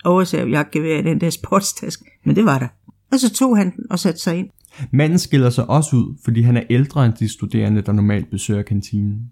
oversævjagtgevær 0.05 0.99
i 0.99 1.02
den 1.02 1.21
der 1.21 1.31
sportstask, 1.31 2.00
men 2.25 2.37
det 2.37 2.45
var 2.45 2.59
der. 2.59 2.69
Og 3.12 3.21
så 3.21 3.35
tog 3.35 3.57
han 3.57 3.76
den 3.76 3.85
og 3.90 3.99
satte 3.99 4.21
sig 4.21 4.37
ind. 4.38 4.49
Manden 4.93 5.19
skiller 5.19 5.50
sig 5.50 5.71
også 5.71 5.97
ud, 5.97 6.17
fordi 6.25 6.43
han 6.43 6.57
er 6.57 6.62
ældre 6.71 7.07
end 7.07 7.14
de 7.14 7.33
studerende, 7.33 7.83
der 7.83 7.93
normalt 7.93 8.31
besøger 8.31 8.62
kantinen. 8.62 9.31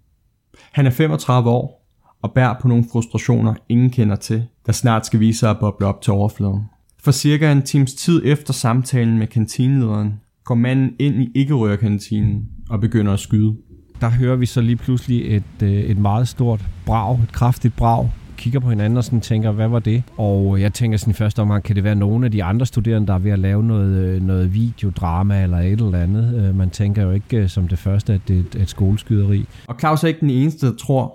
Han 0.72 0.86
er 0.86 0.90
35 0.90 1.50
år 1.50 1.86
og 2.22 2.32
bærer 2.32 2.54
på 2.60 2.68
nogle 2.68 2.84
frustrationer, 2.92 3.54
ingen 3.68 3.90
kender 3.90 4.16
til, 4.16 4.44
der 4.66 4.72
snart 4.72 5.06
skal 5.06 5.20
vise 5.20 5.38
sig 5.38 5.50
at 5.50 5.58
boble 5.60 5.86
op 5.86 6.02
til 6.02 6.12
overfladen. 6.12 6.62
For 7.06 7.12
cirka 7.12 7.52
en 7.52 7.62
times 7.62 7.94
tid 7.94 8.22
efter 8.24 8.52
samtalen 8.52 9.18
med 9.18 9.26
kantinelederen, 9.26 10.20
går 10.44 10.54
manden 10.54 10.92
ind 10.98 11.22
i 11.22 11.30
ikke-rørkantinen 11.34 12.48
og 12.70 12.80
begynder 12.80 13.12
at 13.12 13.20
skyde. 13.20 13.56
Der 14.00 14.08
hører 14.08 14.36
vi 14.36 14.46
så 14.46 14.60
lige 14.60 14.76
pludselig 14.76 15.36
et, 15.36 15.62
øh, 15.62 15.70
et 15.70 15.98
meget 15.98 16.28
stort 16.28 16.64
brag, 16.86 17.22
et 17.22 17.32
kraftigt 17.32 17.76
brag, 17.76 18.10
kigger 18.36 18.60
på 18.60 18.68
hinanden 18.68 18.96
og 18.96 19.04
sådan 19.04 19.20
tænker, 19.20 19.50
hvad 19.50 19.68
var 19.68 19.78
det? 19.78 20.02
Og 20.16 20.60
jeg 20.60 20.72
tænker 20.72 20.98
sådan 20.98 21.10
i 21.10 21.14
første 21.14 21.42
omgang, 21.42 21.62
kan 21.62 21.76
det 21.76 21.84
være 21.84 21.94
nogle 21.94 22.24
af 22.24 22.32
de 22.32 22.44
andre 22.44 22.66
studerende, 22.66 23.06
der 23.06 23.14
er 23.14 23.18
ved 23.18 23.30
at 23.30 23.38
lave 23.38 23.62
noget, 23.62 23.96
øh, 23.96 24.22
noget 24.22 24.54
videodrama 24.54 25.42
eller 25.42 25.58
et 25.58 25.80
eller 25.80 25.98
andet? 25.98 26.48
Øh, 26.48 26.54
man 26.54 26.70
tænker 26.70 27.02
jo 27.02 27.10
ikke 27.10 27.48
som 27.48 27.68
det 27.68 27.78
første, 27.78 28.12
at 28.12 28.20
det 28.28 28.46
er 28.56 28.62
et, 28.62 28.70
skoleskyderi. 28.70 29.46
Og 29.66 29.76
Claus 29.80 30.04
er 30.04 30.08
ikke 30.08 30.20
den 30.20 30.30
eneste, 30.30 30.66
der 30.66 30.76
tror, 30.76 31.14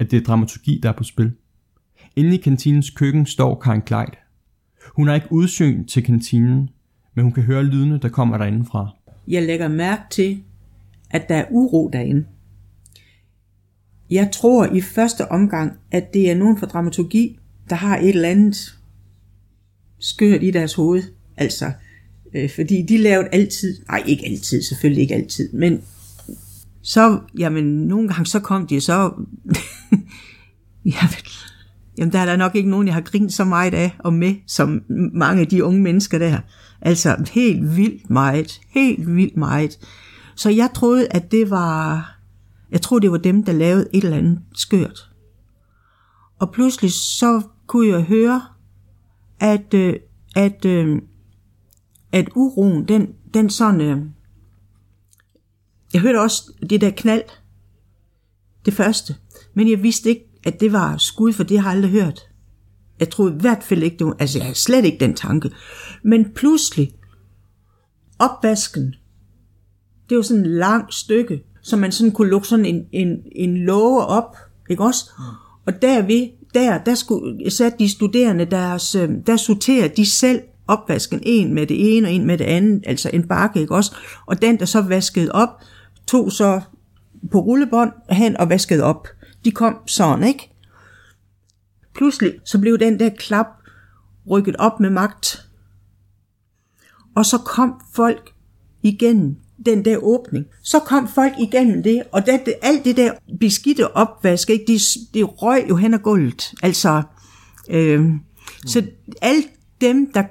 at 0.00 0.10
det 0.10 0.16
er 0.16 0.24
dramaturgi, 0.24 0.80
der 0.82 0.88
er 0.88 0.96
på 0.96 1.04
spil. 1.04 1.32
Inde 2.16 2.34
i 2.34 2.40
kantinens 2.40 2.90
køkken 2.90 3.26
står 3.26 3.54
Karen 3.54 3.82
Kleid. 3.82 4.21
Hun 4.86 5.08
har 5.08 5.14
ikke 5.14 5.32
udsyn 5.32 5.84
til 5.84 6.04
kantinen, 6.04 6.70
men 7.14 7.22
hun 7.22 7.32
kan 7.32 7.42
høre 7.42 7.64
lydene, 7.64 7.98
der 7.98 8.08
kommer 8.08 8.38
derindefra. 8.38 8.90
Jeg 9.28 9.42
lægger 9.42 9.68
mærke 9.68 10.02
til, 10.10 10.42
at 11.10 11.28
der 11.28 11.36
er 11.36 11.44
uro 11.50 11.90
derinde. 11.92 12.26
Jeg 14.10 14.30
tror 14.32 14.66
i 14.66 14.80
første 14.80 15.28
omgang, 15.28 15.72
at 15.90 16.14
det 16.14 16.30
er 16.30 16.34
nogen 16.34 16.58
fra 16.58 16.66
dramaturgi, 16.66 17.38
der 17.70 17.76
har 17.76 17.98
et 17.98 18.08
eller 18.08 18.28
andet 18.28 18.78
skørt 19.98 20.42
i 20.42 20.50
deres 20.50 20.74
hoved. 20.74 21.02
Altså, 21.36 21.72
øh, 22.34 22.50
fordi 22.50 22.82
de 22.82 22.98
lavede 22.98 23.28
altid, 23.32 23.76
nej 23.88 24.02
ikke 24.06 24.26
altid, 24.26 24.62
selvfølgelig 24.62 25.02
ikke 25.02 25.14
altid, 25.14 25.52
men 25.52 25.82
så, 26.82 27.20
jamen 27.38 27.64
nogle 27.64 28.08
gange 28.08 28.26
så 28.26 28.40
kom 28.40 28.66
de 28.66 28.80
så, 28.80 29.12
jamen, 30.84 31.24
jamen 31.98 32.12
der 32.12 32.18
er 32.18 32.26
der 32.26 32.36
nok 32.36 32.54
ikke 32.54 32.70
nogen, 32.70 32.86
jeg 32.86 32.94
har 32.94 33.00
grint 33.00 33.32
så 33.32 33.44
meget 33.44 33.74
af 33.74 33.96
og 33.98 34.12
med, 34.12 34.34
som 34.46 34.82
mange 35.14 35.40
af 35.40 35.48
de 35.48 35.64
unge 35.64 35.80
mennesker 35.80 36.18
der. 36.18 36.38
Altså 36.80 37.24
helt 37.32 37.76
vildt 37.76 38.10
meget, 38.10 38.60
helt 38.68 39.16
vildt 39.16 39.36
meget. 39.36 39.78
Så 40.36 40.50
jeg 40.50 40.70
troede, 40.74 41.08
at 41.10 41.32
det 41.32 41.50
var, 41.50 42.16
jeg 42.70 42.80
troede, 42.80 43.02
det 43.02 43.12
var 43.12 43.18
dem, 43.18 43.44
der 43.44 43.52
lavede 43.52 43.88
et 43.94 44.04
eller 44.04 44.16
andet 44.16 44.40
skørt. 44.54 45.10
Og 46.38 46.52
pludselig 46.52 46.92
så 46.92 47.42
kunne 47.66 47.88
jeg 47.88 48.02
høre, 48.02 48.42
at, 49.40 49.74
øh, 49.74 49.94
at, 50.36 50.64
øh, 50.64 51.02
at 52.12 52.28
uroen, 52.34 52.88
den, 52.88 53.08
den 53.34 53.50
sådan, 53.50 53.80
øh, 53.80 53.98
jeg 55.92 56.00
hørte 56.00 56.20
også 56.20 56.52
det 56.70 56.80
der 56.80 56.90
knald, 56.90 57.22
det 58.64 58.74
første, 58.74 59.16
men 59.54 59.70
jeg 59.70 59.82
vidste 59.82 60.08
ikke, 60.08 60.31
at 60.44 60.60
det 60.60 60.72
var 60.72 60.96
skud, 60.96 61.32
for 61.32 61.44
det 61.44 61.58
har 61.58 61.70
jeg 61.70 61.76
aldrig 61.76 61.90
hørt. 61.90 62.20
Jeg 63.00 63.10
troede 63.10 63.34
i 63.34 63.40
hvert 63.40 63.62
fald 63.62 63.82
ikke, 63.82 63.98
det 63.98 64.06
var, 64.06 64.16
altså 64.18 64.38
jeg 64.38 64.44
havde 64.44 64.58
slet 64.58 64.84
ikke 64.84 65.00
den 65.00 65.14
tanke. 65.14 65.50
Men 66.02 66.32
pludselig, 66.34 66.92
opvasken, 68.18 68.94
det 70.08 70.16
var 70.16 70.22
sådan 70.22 70.42
et 70.42 70.50
langt 70.50 70.94
stykke, 70.94 71.42
så 71.62 71.76
man 71.76 71.92
sådan 71.92 72.12
kunne 72.12 72.30
lukke 72.30 72.48
sådan 72.48 72.64
en, 72.64 72.86
en, 72.92 73.18
en 73.32 73.56
låge 73.56 74.06
op, 74.06 74.36
ikke 74.70 74.84
også? 74.84 75.10
Og 75.66 75.82
derved, 75.82 76.28
der, 76.54 76.78
der 76.78 76.94
skulle, 76.94 77.50
satte 77.50 77.78
de 77.78 77.88
studerende 77.88 78.44
deres, 78.44 78.94
øh, 78.94 79.10
der 79.26 79.36
sorterede 79.36 79.92
de 79.96 80.10
selv 80.10 80.40
opvasken, 80.68 81.20
en 81.22 81.54
med 81.54 81.66
det 81.66 81.96
ene 81.96 82.08
og 82.08 82.12
en 82.12 82.26
med 82.26 82.38
det 82.38 82.44
andet, 82.44 82.82
altså 82.86 83.10
en 83.12 83.28
bakke, 83.28 83.60
ikke 83.60 83.74
også? 83.74 83.96
Og 84.26 84.42
den, 84.42 84.58
der 84.58 84.64
så 84.64 84.80
vaskede 84.80 85.32
op, 85.32 85.48
tog 86.06 86.32
så 86.32 86.60
på 87.30 87.40
rullebånd 87.40 87.92
hen 88.10 88.36
og 88.36 88.48
vaskede 88.48 88.82
op. 88.82 89.08
De 89.44 89.50
kom 89.50 89.76
sådan, 89.86 90.24
ikke? 90.24 90.50
Pludselig 91.94 92.34
så 92.44 92.58
blev 92.58 92.78
den 92.78 92.98
der 92.98 93.08
klap 93.08 93.46
rykket 94.30 94.56
op 94.56 94.80
med 94.80 94.90
magt. 94.90 95.48
Og 97.14 97.26
så 97.26 97.38
kom 97.38 97.80
folk 97.94 98.32
igennem 98.82 99.36
den 99.66 99.84
der 99.84 99.96
åbning. 99.96 100.46
Så 100.62 100.78
kom 100.78 101.08
folk 101.08 101.32
igennem 101.38 101.82
det, 101.82 102.02
og 102.12 102.26
det, 102.26 102.40
det, 102.46 102.54
alt 102.62 102.84
det 102.84 102.96
der 102.96 103.12
beskidte 103.40 103.96
opvask, 103.96 104.50
ikke, 104.50 104.64
det, 104.66 104.80
det 105.14 105.42
røg 105.42 105.66
jo 105.68 105.76
hen 105.76 105.94
ad 105.94 105.98
gulvet. 105.98 106.54
Altså, 106.62 107.02
øh, 107.68 108.00
mm. 108.00 108.20
så 108.66 108.86
alle 109.22 109.42
dem, 109.80 110.12
der, 110.12 110.24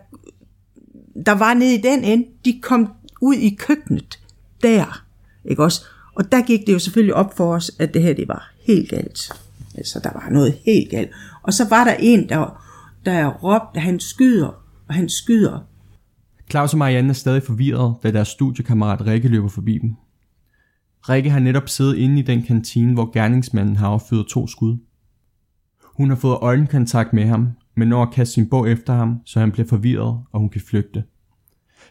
der 1.25 1.31
var 1.31 1.53
nede 1.53 1.75
i 1.75 1.81
den 1.81 2.03
ende, 2.03 2.27
de 2.45 2.59
kom 2.61 2.89
ud 3.21 3.35
i 3.35 3.55
køkkenet 3.59 4.19
der, 4.63 5.05
ikke 5.45 5.63
også? 5.63 5.85
Og 6.21 6.31
der 6.31 6.41
gik 6.41 6.67
det 6.67 6.73
jo 6.73 6.79
selvfølgelig 6.79 7.15
op 7.15 7.37
for 7.37 7.53
os, 7.53 7.71
at 7.79 7.93
det 7.93 8.01
her, 8.01 8.13
det 8.13 8.27
var 8.27 8.51
helt 8.67 8.89
galt. 8.89 9.31
Altså, 9.77 9.99
der 10.03 10.09
var 10.13 10.29
noget 10.29 10.57
helt 10.65 10.91
galt. 10.91 11.09
Og 11.43 11.53
så 11.53 11.69
var 11.69 11.83
der 11.83 11.93
en, 11.99 12.29
der, 12.29 12.63
der 13.05 13.27
råbte, 13.27 13.79
han 13.79 13.99
skyder, 13.99 14.47
og 14.87 14.93
han 14.93 15.09
skyder. 15.09 15.59
Claus 16.49 16.73
og 16.73 16.79
Marianne 16.79 17.09
er 17.09 17.13
stadig 17.13 17.43
forvirret, 17.43 17.95
da 18.03 18.11
deres 18.11 18.27
studiekammerat 18.27 19.05
Rikke 19.05 19.27
løber 19.27 19.47
forbi 19.47 19.77
dem. 19.77 19.95
Rikke 21.09 21.29
har 21.29 21.39
netop 21.39 21.69
siddet 21.69 21.95
inde 21.95 22.19
i 22.19 22.21
den 22.21 22.43
kantine, 22.43 22.93
hvor 22.93 23.11
gerningsmanden 23.13 23.75
har 23.75 23.87
affyret 23.87 24.27
to 24.27 24.47
skud. 24.47 24.77
Hun 25.83 26.09
har 26.09 26.15
fået 26.15 26.37
øjenkontakt 26.41 27.13
med 27.13 27.25
ham, 27.25 27.49
men 27.75 27.87
når 27.87 28.01
at 28.03 28.13
kaste 28.13 28.33
sin 28.33 28.49
bog 28.49 28.69
efter 28.69 28.93
ham, 28.93 29.15
så 29.25 29.39
han 29.39 29.51
bliver 29.51 29.67
forvirret, 29.67 30.19
og 30.31 30.39
hun 30.39 30.49
kan 30.49 30.61
flygte. 30.61 31.03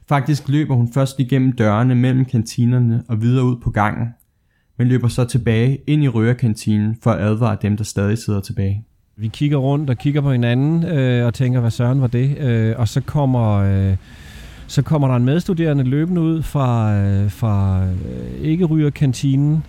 Faktisk 0.08 0.48
løber 0.48 0.74
hun 0.74 0.92
først 0.92 1.20
igennem 1.20 1.52
dørene 1.52 1.94
mellem 1.94 2.24
kantinerne 2.24 3.04
og 3.08 3.22
videre 3.22 3.44
ud 3.44 3.56
på 3.56 3.70
gangen, 3.70 4.08
men 4.80 4.88
løber 4.88 5.08
så 5.08 5.24
tilbage 5.24 5.78
ind 5.86 6.04
i 6.04 6.08
rørekantinen 6.08 6.98
for 7.02 7.10
at 7.10 7.20
advare 7.20 7.56
dem, 7.62 7.76
der 7.76 7.84
stadig 7.84 8.18
sidder 8.18 8.40
tilbage. 8.40 8.84
Vi 9.16 9.28
kigger 9.28 9.56
rundt 9.56 9.90
og 9.90 9.98
kigger 9.98 10.20
på 10.20 10.32
hinanden 10.32 10.84
øh, 10.84 11.26
og 11.26 11.34
tænker, 11.34 11.60
hvad 11.60 11.70
søren 11.70 12.00
var 12.00 12.06
det? 12.06 12.38
Øh, 12.38 12.74
og 12.78 12.88
så 12.88 13.00
kommer, 13.00 13.56
øh, 13.56 13.96
så 14.66 14.82
kommer 14.82 15.08
der 15.08 15.16
en 15.16 15.24
medstuderende 15.24 15.84
løbende 15.84 16.20
ud 16.20 16.42
fra, 16.42 16.94
øh, 16.96 17.30
fra 17.30 17.84
øh, 17.84 18.40
ikke 18.42 18.64
ryger 18.64 18.90
kantinen 18.90 19.64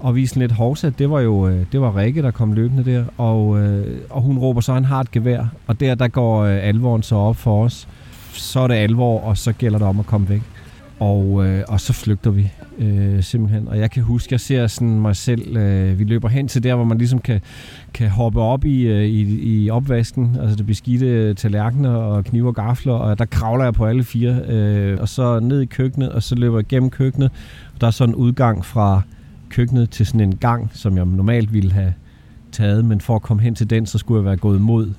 og 0.00 0.16
vi 0.16 0.30
lidt 0.36 0.52
hovsat. 0.52 0.98
Det 0.98 1.10
var 1.10 1.20
jo 1.20 1.48
øh, 1.48 1.66
det 1.72 1.80
var 1.80 1.96
Rikke, 1.96 2.22
der 2.22 2.30
kom 2.30 2.52
løbende 2.52 2.84
der, 2.84 3.04
og, 3.18 3.60
øh, 3.60 3.98
og 4.10 4.22
hun 4.22 4.38
råber 4.38 4.60
så, 4.60 4.72
han 4.72 4.84
har 4.84 5.00
et 5.00 5.10
gevær, 5.10 5.44
og 5.66 5.80
der, 5.80 5.94
der 5.94 6.08
går 6.08 6.42
øh, 6.42 6.58
alvoren 6.62 7.02
så 7.02 7.16
op 7.16 7.36
for 7.36 7.64
os. 7.64 7.88
Så 8.32 8.60
er 8.60 8.68
det 8.68 8.74
alvor, 8.74 9.20
og 9.20 9.36
så 9.38 9.52
gælder 9.52 9.78
det 9.78 9.88
om 9.88 10.00
at 10.00 10.06
komme 10.06 10.28
væk. 10.28 10.42
Og, 11.00 11.46
øh, 11.46 11.64
og 11.68 11.80
så 11.80 11.92
flygter 11.92 12.30
vi 12.30 12.52
øh, 12.78 13.22
simpelthen. 13.22 13.68
Og 13.68 13.78
jeg 13.78 13.90
kan 13.90 14.02
huske, 14.02 14.32
jeg 14.32 14.40
ser 14.40 14.66
sådan 14.66 15.00
mig 15.00 15.16
selv, 15.16 15.56
øh, 15.56 15.98
vi 15.98 16.04
løber 16.04 16.28
hen 16.28 16.48
til 16.48 16.62
der, 16.62 16.74
hvor 16.74 16.84
man 16.84 16.98
ligesom 16.98 17.18
kan, 17.18 17.40
kan 17.94 18.08
hoppe 18.08 18.40
op 18.40 18.64
i, 18.64 18.82
øh, 18.82 19.04
i, 19.04 19.62
i 19.62 19.70
opvasken, 19.70 20.36
altså 20.40 20.56
det 20.56 20.66
beskidte 20.66 21.06
øh, 21.06 21.34
tallerkener 21.34 21.90
og 21.90 22.24
knive 22.24 22.48
og 22.48 22.54
gafler, 22.54 22.92
og 22.92 23.18
der 23.18 23.24
kravler 23.24 23.64
jeg 23.64 23.74
på 23.74 23.86
alle 23.86 24.04
fire, 24.04 24.42
øh, 24.48 25.00
og 25.00 25.08
så 25.08 25.40
ned 25.40 25.60
i 25.60 25.66
køkkenet, 25.66 26.12
og 26.12 26.22
så 26.22 26.34
løber 26.34 26.58
jeg 26.58 26.66
gennem 26.66 26.90
køkkenet. 26.90 27.30
Og 27.74 27.80
der 27.80 27.86
er 27.86 27.90
sådan 27.90 28.14
en 28.14 28.16
udgang 28.16 28.64
fra 28.64 29.02
køkkenet 29.48 29.90
til 29.90 30.06
sådan 30.06 30.20
en 30.20 30.36
gang, 30.36 30.70
som 30.74 30.96
jeg 30.96 31.04
normalt 31.04 31.52
ville 31.52 31.72
have 31.72 31.94
taget, 32.52 32.84
men 32.84 33.00
for 33.00 33.16
at 33.16 33.22
komme 33.22 33.42
hen 33.42 33.54
til 33.54 33.70
den, 33.70 33.86
så 33.86 33.98
skulle 33.98 34.18
jeg 34.18 34.24
være 34.24 34.36
gået 34.36 34.60
mod 34.60 34.92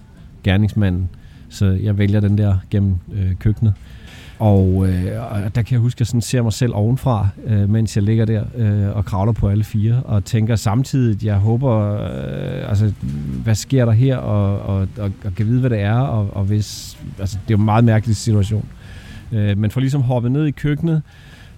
gerningsmanden. 0.43 1.09
Så 1.49 1.65
jeg 1.65 1.97
vælger 1.97 2.19
den 2.19 2.37
der 2.37 2.57
gennem 2.69 2.95
øh, 3.13 3.35
køkkenet. 3.35 3.73
Og, 4.41 4.87
øh, 4.87 5.31
og 5.31 5.55
der 5.55 5.61
kan 5.61 5.71
jeg 5.71 5.79
huske, 5.79 5.97
at 5.97 5.99
jeg 5.99 6.07
sådan 6.07 6.21
ser 6.21 6.41
mig 6.41 6.53
selv 6.53 6.73
ovenfra, 6.75 7.27
øh, 7.45 7.69
mens 7.69 7.95
jeg 7.95 8.03
ligger 8.03 8.25
der 8.25 8.43
øh, 8.55 8.95
og 8.95 9.05
kravler 9.05 9.33
på 9.33 9.49
alle 9.49 9.63
fire, 9.63 10.01
og 10.05 10.25
tænker 10.25 10.55
samtidig, 10.55 11.15
at 11.15 11.23
jeg 11.23 11.35
håber, 11.35 11.93
øh, 11.93 12.69
altså, 12.69 12.93
hvad 13.43 13.55
sker 13.55 13.85
der 13.85 13.91
her, 13.91 14.17
og, 14.17 14.59
og, 14.59 14.87
og, 14.97 15.11
og 15.25 15.35
kan 15.35 15.45
vide, 15.45 15.59
hvad 15.59 15.69
det 15.69 15.79
er, 15.79 15.97
og, 15.97 16.29
og 16.33 16.43
hvis, 16.43 16.97
altså, 17.19 17.37
det 17.47 17.53
er 17.53 17.57
jo 17.57 17.59
en 17.59 17.65
meget 17.65 17.83
mærkelig 17.83 18.15
situation. 18.15 18.65
Øh, 19.31 19.57
men 19.57 19.71
for 19.71 19.79
ligesom 19.79 20.01
hoppet 20.01 20.31
ned 20.31 20.45
i 20.45 20.51
køkkenet, 20.51 21.01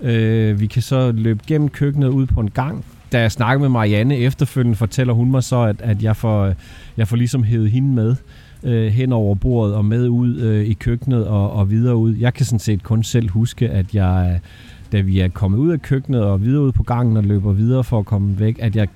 øh, 0.01 0.59
vi 0.59 0.67
kan 0.67 0.81
så 0.81 1.11
løbe 1.11 1.43
gennem 1.47 1.69
køkkenet 1.69 2.07
ud 2.07 2.25
på 2.25 2.39
en 2.39 2.49
gang, 2.49 2.85
da 3.11 3.19
jeg 3.21 3.31
snakker 3.31 3.61
med 3.61 3.69
Marianne 3.69 4.17
efterfølgende, 4.17 4.75
fortæller 4.75 5.13
hun 5.13 5.31
mig 5.31 5.43
så, 5.43 5.61
at, 5.61 5.81
at 5.81 6.03
jeg, 6.03 6.15
får, 6.15 6.53
jeg 6.97 7.07
får 7.07 7.15
ligesom 7.15 7.43
hævet 7.43 7.71
hende 7.71 7.89
med 7.89 8.15
øh, 8.63 8.87
hen 8.87 9.13
over 9.13 9.35
bordet 9.35 9.75
og 9.75 9.85
med 9.85 10.07
ud 10.07 10.35
øh, 10.35 10.65
i 10.65 10.73
køkkenet 10.73 11.27
og, 11.27 11.51
og 11.51 11.69
videre 11.69 11.95
ud. 11.95 12.15
Jeg 12.15 12.33
kan 12.33 12.45
sådan 12.45 12.59
set 12.59 12.83
kun 12.83 13.03
selv 13.03 13.29
huske, 13.29 13.69
at 13.69 13.95
jeg 13.95 14.39
da 14.91 15.01
vi 15.01 15.19
er 15.19 15.27
kommet 15.27 15.57
ud 15.57 15.71
af 15.71 15.81
køkkenet 15.81 16.23
og 16.23 16.41
videre 16.41 16.61
ud 16.61 16.71
på 16.71 16.83
gangen 16.83 17.17
og 17.17 17.23
løber 17.23 17.51
videre 17.51 17.83
for 17.83 17.99
at 17.99 18.05
komme 18.05 18.39
væk, 18.39 18.57
at 18.61 18.75
jeg 18.75 18.87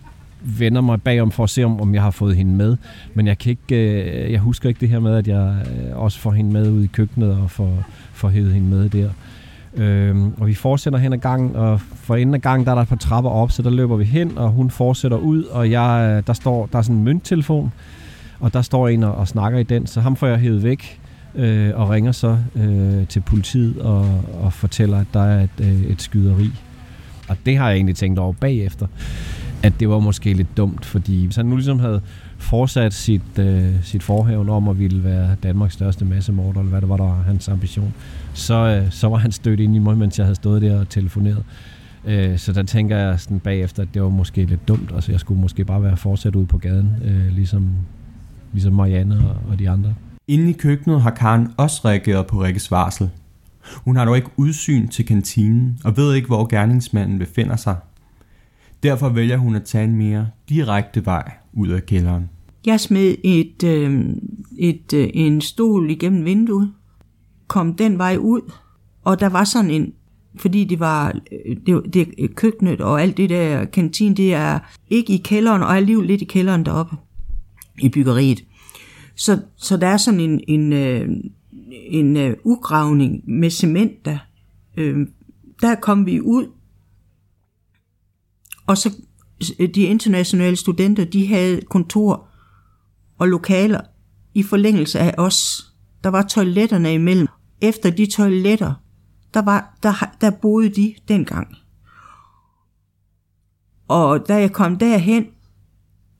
vender 0.41 0.81
mig 0.81 1.01
bagom 1.01 1.31
for 1.31 1.43
at 1.43 1.49
se, 1.49 1.63
om, 1.63 1.81
om 1.81 1.93
jeg 1.93 2.01
har 2.01 2.11
fået 2.11 2.35
hende 2.35 2.55
med. 2.55 2.77
Men 3.13 3.27
jeg 3.27 3.37
kan 3.37 3.49
ikke, 3.49 4.01
øh, 4.01 4.31
jeg 4.31 4.39
husker 4.39 4.69
ikke 4.69 4.81
det 4.81 4.89
her 4.89 4.99
med, 4.99 5.15
at 5.15 5.27
jeg 5.27 5.55
øh, 5.65 5.97
også 6.01 6.19
får 6.19 6.31
hende 6.31 6.51
med 6.51 6.71
ud 6.71 6.83
i 6.83 6.87
køkkenet 6.87 7.31
og 7.31 7.51
får, 7.51 7.83
får 8.13 8.29
hævet 8.29 8.53
hende 8.53 8.67
med 8.67 8.89
der. 8.89 9.09
Øhm, 9.75 10.33
og 10.37 10.47
vi 10.47 10.53
fortsætter 10.53 10.99
hen 10.99 11.13
ad 11.13 11.17
gangen, 11.17 11.55
og 11.55 11.81
for 11.81 12.15
enden 12.15 12.35
af 12.35 12.41
gangen, 12.41 12.65
der 12.65 12.71
er 12.71 12.75
der 12.75 12.81
et 12.81 12.87
par 12.87 12.95
trapper 12.95 13.31
op, 13.31 13.51
så 13.51 13.61
der 13.61 13.69
løber 13.69 13.95
vi 13.95 14.03
hen, 14.03 14.37
og 14.37 14.49
hun 14.49 14.69
fortsætter 14.69 15.17
ud, 15.17 15.43
og 15.43 15.71
jeg, 15.71 16.15
øh, 16.17 16.23
der, 16.27 16.33
står, 16.33 16.69
der 16.71 16.77
er 16.77 16.81
sådan 16.81 16.95
en 16.95 17.03
mønttelefon, 17.03 17.71
og 18.39 18.53
der 18.53 18.61
står 18.61 18.87
en 18.87 19.03
og, 19.03 19.15
og 19.15 19.27
snakker 19.27 19.59
i 19.59 19.63
den, 19.63 19.87
så 19.87 20.01
ham 20.01 20.15
får 20.15 20.27
jeg 20.27 20.37
hævet 20.37 20.63
væk, 20.63 20.99
øh, 21.35 21.71
og 21.75 21.89
ringer 21.89 22.11
så 22.11 22.37
øh, 22.55 23.07
til 23.07 23.19
politiet 23.19 23.81
og, 23.81 24.23
og 24.41 24.53
fortæller, 24.53 24.99
at 24.99 25.07
der 25.13 25.23
er 25.23 25.43
et, 25.43 25.49
øh, 25.59 25.81
et 25.81 26.01
skyderi. 26.01 26.51
Og 27.27 27.37
det 27.45 27.57
har 27.57 27.67
jeg 27.69 27.75
egentlig 27.75 27.95
tænkt 27.95 28.19
over 28.19 28.33
bagefter, 28.33 28.87
at 29.63 29.73
det 29.79 29.89
var 29.89 29.99
måske 29.99 30.33
lidt 30.33 30.57
dumt, 30.57 30.85
fordi 30.85 31.25
hvis 31.25 31.35
han 31.35 31.45
nu 31.45 31.55
ligesom 31.55 31.79
havde 31.79 32.01
fortsat 32.37 32.93
sit, 32.93 33.39
øh, 33.39 33.73
sit 33.83 34.03
forhævn 34.03 34.49
om 34.49 34.67
at 34.67 34.79
ville 34.79 35.03
være 35.03 35.35
Danmarks 35.43 35.73
største 35.73 36.05
massemorder, 36.05 36.59
eller 36.59 36.69
hvad 36.69 36.81
det 36.81 36.89
var, 36.89 36.97
der 36.97 37.03
var 37.03 37.21
hans 37.21 37.49
ambition, 37.49 37.93
så, 38.33 38.53
øh, 38.53 38.91
så 38.91 39.07
var 39.07 39.17
han 39.17 39.31
stødt 39.31 39.59
ind 39.59 39.75
i 39.75 39.79
mig, 39.79 39.97
mens 39.97 40.17
jeg 40.17 40.25
havde 40.25 40.35
stået 40.35 40.61
der 40.61 40.79
og 40.79 40.89
telefoneret. 40.89 41.43
Øh, 42.05 42.37
så 42.37 42.53
der 42.53 42.63
tænker 42.63 42.97
jeg 42.97 43.19
sådan 43.19 43.39
bagefter, 43.39 43.83
at 43.83 43.89
det 43.93 44.01
var 44.01 44.09
måske 44.09 44.45
lidt 44.45 44.67
dumt. 44.67 44.91
Altså 44.95 45.11
jeg 45.11 45.19
skulle 45.19 45.41
måske 45.41 45.65
bare 45.65 45.83
være 45.83 45.97
fortsat 45.97 46.35
ude 46.35 46.45
på 46.45 46.57
gaden, 46.57 46.95
øh, 47.05 47.35
ligesom, 47.35 47.69
ligesom 48.53 48.73
Marianne 48.73 49.29
og, 49.29 49.51
og 49.51 49.59
de 49.59 49.69
andre. 49.69 49.95
Inde 50.27 50.49
i 50.49 50.53
køkkenet 50.53 51.01
har 51.01 51.11
Karen 51.11 51.47
også 51.57 51.81
reageret 51.85 52.27
på 52.27 52.43
Rikkes 52.43 52.71
varsel. 52.71 53.09
Hun 53.75 53.95
har 53.95 54.05
dog 54.05 54.15
ikke 54.15 54.29
udsyn 54.37 54.87
til 54.87 55.05
kantinen 55.05 55.79
og 55.83 55.97
ved 55.97 56.13
ikke, 56.13 56.27
hvor 56.27 56.47
gerningsmanden 56.47 57.19
befinder 57.19 57.55
sig. 57.55 57.75
Derfor 58.83 59.09
vælger 59.09 59.37
hun 59.37 59.55
at 59.55 59.63
tage 59.63 59.83
en 59.83 59.95
mere 59.95 60.27
direkte 60.49 61.05
vej 61.05 61.31
ud 61.53 61.67
af 61.67 61.85
kælderen. 61.85 62.29
Jeg 62.65 62.79
smed 62.79 63.15
et, 63.23 63.63
øh, 63.63 64.05
et, 64.57 64.93
øh, 64.93 65.09
en 65.13 65.41
stol 65.41 65.91
igennem 65.91 66.25
vinduet, 66.25 66.71
kom 67.47 67.73
den 67.73 67.97
vej 67.97 68.17
ud, 68.19 68.41
og 69.03 69.19
der 69.19 69.29
var 69.29 69.43
sådan 69.43 69.71
en, 69.71 69.93
fordi 70.35 70.63
det 70.63 70.79
var 70.79 71.19
øh, 71.45 71.55
det, 71.65 71.93
det 71.93 72.35
køkkenet 72.35 72.81
og 72.81 73.01
alt 73.01 73.17
det 73.17 73.29
der 73.29 73.65
kantin, 73.65 74.13
det 74.13 74.33
er 74.33 74.59
ikke 74.89 75.13
i 75.13 75.17
kælderen, 75.17 75.61
og 75.61 75.77
alligevel 75.77 76.07
lidt 76.07 76.21
i 76.21 76.25
kælderen 76.25 76.65
deroppe 76.65 76.95
i 77.81 77.89
byggeriet. 77.89 78.43
Så, 79.15 79.41
så 79.55 79.77
der 79.77 79.87
er 79.87 79.97
sådan 79.97 80.19
en, 80.19 80.41
en, 80.47 80.73
øh, 80.73 81.09
en 81.71 82.15
uh, 82.15 82.33
ugravning 82.43 83.29
med 83.29 83.49
cement 83.49 84.05
der. 84.05 84.17
Øh, 84.77 85.07
der 85.61 85.75
kom 85.75 86.05
vi 86.05 86.21
ud, 86.21 86.47
og 88.67 88.77
så 88.77 89.01
øh, 89.59 89.69
de 89.75 89.81
internationale 89.81 90.55
studenter, 90.55 91.05
de 91.05 91.27
havde 91.27 91.61
kontor 91.61 92.27
og 93.17 93.27
lokaler 93.27 93.81
i 94.33 94.43
forlængelse 94.43 94.99
af 94.99 95.13
os. 95.17 95.65
Der 96.03 96.09
var 96.09 96.21
toiletterne 96.21 96.93
imellem. 96.93 97.27
Efter 97.61 97.89
de 97.89 98.05
toiletter, 98.05 98.73
der, 99.33 99.41
var, 99.41 99.77
der, 99.83 100.15
der 100.21 100.31
boede 100.31 100.69
de 100.69 100.95
dengang. 101.07 101.47
Og 103.87 104.27
da 104.27 104.35
jeg 104.35 104.51
kom 104.51 104.77
derhen, 104.77 105.25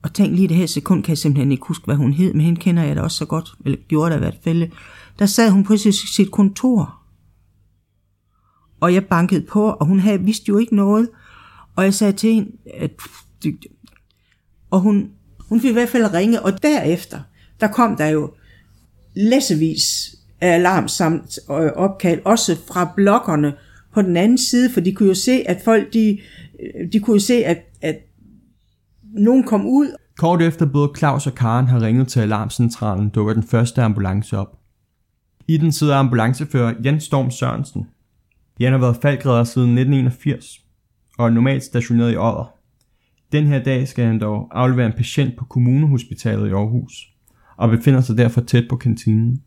og 0.02 0.14
tænkte 0.14 0.36
lige 0.36 0.48
det 0.48 0.56
her 0.56 0.66
sekund, 0.66 1.02
kan 1.02 1.10
jeg 1.10 1.18
simpelthen 1.18 1.52
ikke 1.52 1.66
huske, 1.66 1.84
hvad 1.84 1.96
hun 1.96 2.12
hed, 2.12 2.32
men 2.32 2.40
hende 2.40 2.60
kender 2.60 2.82
jeg 2.82 2.96
da 2.96 3.00
også 3.00 3.16
så 3.16 3.26
godt, 3.26 3.48
eller 3.64 3.78
gjorde 3.88 4.10
der 4.10 4.16
i 4.16 4.20
hvert 4.20 4.38
fald. 4.44 4.68
Der 5.18 5.26
sad 5.26 5.50
hun 5.50 5.64
på 5.64 5.76
sit, 5.76 6.30
kontor, 6.30 6.98
og 8.80 8.94
jeg 8.94 9.06
bankede 9.06 9.40
på, 9.40 9.70
og 9.70 9.86
hun 9.86 10.00
havde 10.00 10.20
vidste 10.20 10.44
jo 10.48 10.58
ikke 10.58 10.76
noget. 10.76 11.08
Og 11.76 11.84
jeg 11.84 11.94
sagde 11.94 12.12
til 12.12 12.34
hende, 12.34 12.50
at, 12.74 12.90
og 14.70 14.80
hun, 14.80 15.10
hun 15.48 15.60
fik 15.60 15.70
i 15.70 15.72
hvert 15.72 15.88
fald 15.88 16.14
ringe, 16.14 16.42
og 16.42 16.62
derefter, 16.62 17.20
der 17.60 17.68
kom 17.68 17.96
der 17.96 18.06
jo 18.06 18.32
læssevis 19.14 20.14
af 20.40 20.54
alarm 20.54 20.88
samt 20.88 21.38
øh, 21.50 21.72
opkald, 21.76 22.20
også 22.24 22.56
fra 22.68 22.92
blokkerne 22.96 23.54
på 23.94 24.02
den 24.02 24.16
anden 24.16 24.38
side, 24.38 24.72
for 24.72 24.80
de 24.80 24.92
kunne 24.92 25.08
jo 25.08 25.14
se, 25.14 25.44
at 25.46 25.60
folk, 25.64 25.92
de, 25.92 26.18
øh, 26.60 26.92
de 26.92 27.00
kunne 27.00 27.14
jo 27.14 27.20
se, 27.20 27.34
at, 27.34 27.58
at 27.82 27.96
nogen 29.18 29.44
kom 29.44 29.66
ud. 29.66 29.96
Kort 30.18 30.42
efter 30.42 30.66
både 30.66 30.90
Claus 30.98 31.26
og 31.26 31.34
Karen 31.34 31.66
har 31.66 31.82
ringet 31.82 32.08
til 32.08 32.20
alarmcentralen, 32.20 33.08
dukker 33.08 33.34
den 33.34 33.42
første 33.42 33.82
ambulance 33.82 34.38
op. 34.38 34.58
I 35.48 35.56
den 35.56 35.72
sidder 35.72 35.96
ambulancefører 35.96 36.74
Jens 36.84 37.04
Storm 37.04 37.30
Sørensen. 37.30 37.86
Jan 38.60 38.72
har 38.72 38.78
været 38.78 38.96
faldgræder 39.02 39.44
siden 39.44 39.68
1981 39.78 40.60
og 41.18 41.26
er 41.26 41.30
normalt 41.30 41.64
stationeret 41.64 42.12
i 42.12 42.16
Odder. 42.16 42.54
Den 43.32 43.46
her 43.46 43.62
dag 43.62 43.88
skal 43.88 44.04
han 44.04 44.20
dog 44.20 44.48
aflevere 44.52 44.86
en 44.86 44.92
patient 44.92 45.36
på 45.38 45.44
kommunehospitalet 45.44 46.48
i 46.48 46.52
Aarhus, 46.52 46.92
og 47.56 47.68
befinder 47.68 48.00
sig 48.00 48.18
derfor 48.18 48.40
tæt 48.40 48.64
på 48.68 48.76
kantinen. 48.76 49.42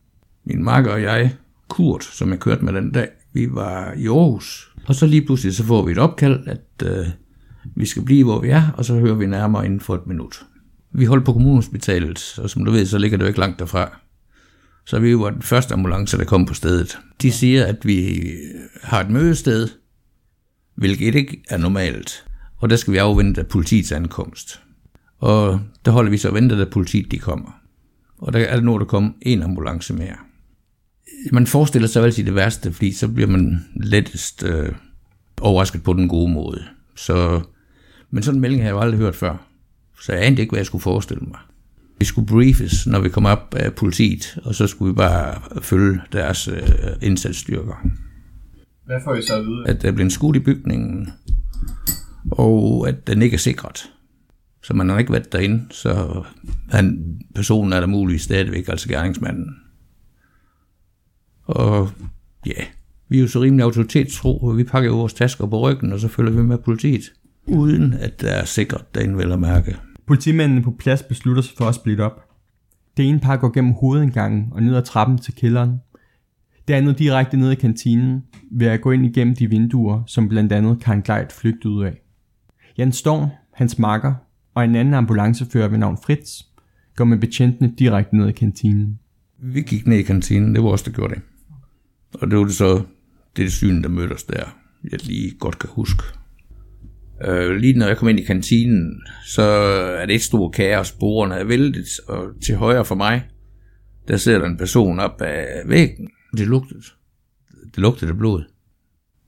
Min 0.45 0.63
makker 0.63 0.91
og 0.91 1.01
jeg, 1.01 1.35
Kurt, 1.67 2.03
som 2.03 2.29
jeg 2.29 2.39
kørte 2.39 2.65
med 2.65 2.73
den 2.73 2.91
dag, 2.91 3.07
vi 3.33 3.47
var 3.51 3.93
i 3.97 4.07
Aarhus. 4.07 4.75
Og 4.87 4.95
så 4.95 5.05
lige 5.05 5.25
pludselig 5.25 5.55
så 5.55 5.63
får 5.63 5.85
vi 5.85 5.91
et 5.91 5.97
opkald, 5.97 6.47
at 6.47 6.87
øh, 6.87 7.07
vi 7.75 7.85
skal 7.85 8.03
blive, 8.03 8.23
hvor 8.23 8.41
vi 8.41 8.49
er, 8.49 8.71
og 8.77 8.85
så 8.85 8.99
hører 8.99 9.15
vi 9.15 9.25
nærmere 9.25 9.65
inden 9.65 9.79
for 9.79 9.95
et 9.95 10.07
minut. 10.07 10.45
Vi 10.93 11.05
holdt 11.05 11.25
på 11.25 11.33
kommunehospitalet, 11.33 12.39
og 12.39 12.49
som 12.49 12.65
du 12.65 12.71
ved, 12.71 12.85
så 12.85 12.97
ligger 12.97 13.17
det 13.17 13.23
jo 13.23 13.27
ikke 13.27 13.39
langt 13.39 13.59
derfra. 13.59 13.99
Så 14.85 14.99
vi 14.99 15.17
var 15.17 15.29
den 15.29 15.41
første 15.41 15.73
ambulance, 15.73 16.17
der 16.17 16.25
kom 16.25 16.45
på 16.45 16.53
stedet. 16.53 16.97
De 17.21 17.31
siger, 17.31 17.65
at 17.65 17.85
vi 17.85 18.29
har 18.83 19.01
et 19.01 19.09
mødested, 19.09 19.69
hvilket 20.75 21.15
ikke 21.15 21.43
er 21.49 21.57
normalt. 21.57 22.25
Og 22.57 22.69
der 22.69 22.75
skal 22.75 22.93
vi 22.93 22.97
afvente 22.97 23.43
politiets 23.43 23.91
ankomst. 23.91 24.61
Og 25.19 25.61
der 25.85 25.91
holder 25.91 26.11
vi 26.11 26.17
så 26.17 26.27
og 26.27 26.33
venter, 26.33 26.61
at 26.61 26.69
politiet 26.69 27.11
de 27.11 27.19
kommer. 27.19 27.51
Og 28.17 28.33
der 28.33 28.39
er 28.39 28.55
det 28.55 28.63
nu, 28.63 28.79
der 28.79 28.85
kommer 28.85 29.11
en 29.21 29.43
ambulance 29.43 29.93
mere. 29.93 30.15
Man 31.31 31.47
forestiller 31.47 31.87
sig 31.87 32.03
altid 32.03 32.25
det 32.25 32.35
værste, 32.35 32.73
fordi 32.73 32.91
så 32.91 33.07
bliver 33.07 33.27
man 33.27 33.65
lettest 33.75 34.43
øh, 34.43 34.71
overrasket 35.41 35.83
på 35.83 35.93
den 35.93 36.07
gode 36.07 36.31
måde. 36.31 36.63
Så, 36.95 37.41
men 38.11 38.23
sådan 38.23 38.37
en 38.37 38.41
melding 38.41 38.61
har 38.61 38.69
jeg 38.69 38.73
jo 38.73 38.79
aldrig 38.79 38.99
hørt 38.99 39.15
før. 39.15 39.47
Så 40.01 40.13
jeg 40.13 40.25
anede 40.25 40.41
ikke, 40.41 40.51
hvad 40.51 40.59
jeg 40.59 40.65
skulle 40.65 40.81
forestille 40.81 41.23
mig. 41.27 41.39
Vi 41.99 42.05
skulle 42.05 42.27
briefes, 42.27 42.87
når 42.87 42.99
vi 42.99 43.09
kom 43.09 43.25
op 43.25 43.55
af 43.55 43.73
politiet, 43.73 44.37
og 44.43 44.55
så 44.55 44.67
skulle 44.67 44.93
vi 44.93 44.95
bare 44.95 45.41
følge 45.61 46.01
deres 46.11 46.47
øh, 46.47 46.59
indsatsstyrker. 47.01 47.87
Hvad 48.85 48.97
får 49.03 49.15
I 49.15 49.21
så 49.21 49.35
at 49.35 49.45
vide? 49.45 49.67
At 49.67 49.81
der 49.81 49.91
blev 49.91 50.03
en 50.03 50.11
skudt 50.11 50.35
i 50.35 50.39
bygningen, 50.39 51.09
og 52.31 52.87
at 52.87 53.07
den 53.07 53.21
ikke 53.21 53.33
er 53.33 53.39
sikret. 53.39 53.91
Så 54.63 54.73
man 54.73 54.89
har 54.89 54.99
ikke 54.99 55.11
været 55.11 55.31
derinde, 55.31 55.65
så 55.69 56.23
han, 56.69 57.15
personen 57.35 57.73
er 57.73 57.79
der 57.79 57.87
muligvis 57.87 58.21
stadigvæk, 58.21 58.67
altså 58.67 58.89
gerningsmanden. 58.89 59.55
Og 61.43 61.89
ja, 62.45 62.63
vi 63.09 63.17
er 63.17 63.21
jo 63.21 63.27
så 63.27 63.41
rimelig 63.41 63.63
autoritetstro, 63.63 64.37
og 64.37 64.57
vi 64.57 64.63
pakker 64.63 64.89
jo 64.89 64.97
vores 64.97 65.13
tasker 65.13 65.45
på 65.45 65.59
ryggen, 65.59 65.93
og 65.93 65.99
så 65.99 66.07
følger 66.07 66.31
vi 66.31 66.41
med 66.41 66.57
politiet, 66.57 67.03
uden 67.47 67.93
at 67.93 68.21
der 68.21 68.31
er 68.31 68.45
sikret 68.45 68.95
derinde 68.95 69.17
vel 69.17 69.31
at 69.31 69.39
mærke. 69.39 69.75
Politimændene 70.07 70.63
på 70.63 70.71
plads 70.79 71.03
beslutter 71.03 71.41
sig 71.41 71.57
for 71.57 71.65
at 71.65 71.75
splitte 71.75 72.01
op. 72.01 72.27
Det 72.97 73.09
ene 73.09 73.19
par 73.19 73.37
går 73.37 73.53
gennem 73.53 73.73
hovedindgangen 73.73 74.47
og 74.51 74.63
ned 74.63 74.75
ad 74.75 74.83
trappen 74.83 75.17
til 75.17 75.35
kælderen. 75.35 75.77
Det 76.67 76.73
andet 76.73 76.99
direkte 76.99 77.37
ned 77.37 77.51
i 77.51 77.55
kantinen 77.55 78.23
ved 78.51 78.67
at 78.67 78.81
gå 78.81 78.91
ind 78.91 79.05
igennem 79.05 79.35
de 79.35 79.49
vinduer, 79.49 80.03
som 80.07 80.29
blandt 80.29 80.51
andet 80.51 80.79
Karen 80.79 81.01
Gleit 81.01 81.31
flygtede 81.31 81.73
ud 81.73 81.83
af. 81.83 82.01
Jan 82.77 82.91
Storm, 82.91 83.29
hans 83.53 83.79
makker 83.79 84.13
og 84.53 84.63
en 84.63 84.75
anden 84.75 84.93
ambulancefører 84.93 85.67
ved 85.67 85.77
navn 85.77 85.97
Fritz 86.05 86.41
går 86.95 87.05
med 87.05 87.17
betjentene 87.17 87.73
direkte 87.79 88.17
ned 88.17 88.29
i 88.29 88.31
kantinen. 88.31 88.99
Vi 89.37 89.61
gik 89.61 89.87
ned 89.87 89.97
i 89.97 90.01
kantinen, 90.01 90.55
det 90.55 90.63
var 90.63 90.69
også 90.69 90.85
der 90.87 90.95
gjorde 90.95 91.15
det. 91.15 91.21
Og 92.13 92.31
det 92.31 92.37
var 92.37 92.43
det 92.43 92.53
så, 92.53 92.75
det 92.75 92.85
det 93.35 93.51
syn, 93.51 93.83
der 93.83 93.89
mødte 93.89 94.13
os 94.13 94.23
der, 94.23 94.43
jeg 94.91 95.05
lige 95.05 95.31
godt 95.39 95.59
kan 95.59 95.69
huske. 95.73 96.03
Øh, 97.27 97.55
lige 97.55 97.73
når 97.73 97.87
jeg 97.87 97.97
kom 97.97 98.07
ind 98.07 98.19
i 98.19 98.23
kantinen, 98.23 99.01
så 99.25 99.41
er 99.41 100.05
det 100.05 100.15
et 100.15 100.21
stort 100.21 100.53
kaos. 100.53 100.91
Bordene 100.91 101.35
er 101.35 101.43
væltet, 101.43 101.87
og 102.07 102.27
til 102.45 102.55
højre 102.55 102.85
for 102.85 102.95
mig, 102.95 103.23
der 104.07 104.17
sidder 104.17 104.39
der 104.39 104.45
en 104.45 104.57
person 104.57 104.99
op 104.99 105.21
af 105.21 105.61
væggen. 105.65 106.09
Det 106.37 106.47
lugtede. 106.47 106.81
Det 107.65 107.77
lugtede 107.77 108.11
af 108.11 108.17
blod. 108.17 108.43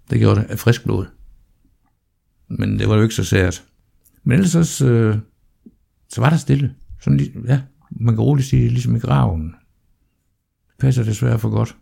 Det 0.09 0.19
gjorde 0.19 0.39
det 0.39 0.51
af 0.51 0.59
frisk 0.59 0.83
blod. 0.83 1.05
Men 2.47 2.79
det 2.79 2.89
var 2.89 2.95
jo 2.95 3.03
ikke 3.03 3.15
så 3.15 3.23
sært. 3.23 3.63
Men 4.23 4.33
ellers 4.33 4.55
også, 4.55 4.87
øh, 4.87 5.17
så 6.09 6.21
var 6.21 6.29
der 6.29 6.37
stille. 6.37 6.75
Sådan, 7.01 7.19
ja, 7.47 7.61
man 7.91 8.15
kan 8.15 8.23
roligt 8.23 8.47
sige, 8.47 8.69
ligesom 8.69 8.95
i 8.95 8.99
graven. 8.99 9.55
Det 10.67 10.79
passer 10.79 11.03
desværre 11.03 11.39
for 11.39 11.49
godt. 11.49 11.75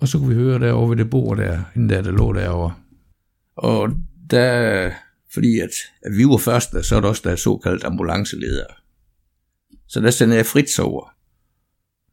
Og 0.00 0.08
så 0.08 0.18
kunne 0.18 0.28
vi 0.28 0.34
høre 0.34 0.58
derovre 0.58 0.90
ved 0.90 0.96
det 0.96 1.10
bord 1.10 1.36
der, 1.36 1.62
inden 1.76 1.88
der, 1.88 2.02
der 2.02 2.10
lå 2.10 2.32
derovre. 2.32 2.74
Og 3.56 3.90
der, 4.30 4.92
fordi 5.32 5.58
at, 5.58 5.70
at 6.02 6.16
vi 6.16 6.24
var 6.24 6.36
først, 6.36 6.84
så 6.84 6.96
er 6.96 7.00
der 7.00 7.08
også 7.08 7.22
der 7.24 7.36
såkaldt 7.36 7.84
ambulanceleder. 7.84 8.66
Så 9.86 10.00
der 10.00 10.10
sendte 10.10 10.36
jeg 10.36 10.46
Fritz 10.46 10.78
over. 10.78 11.14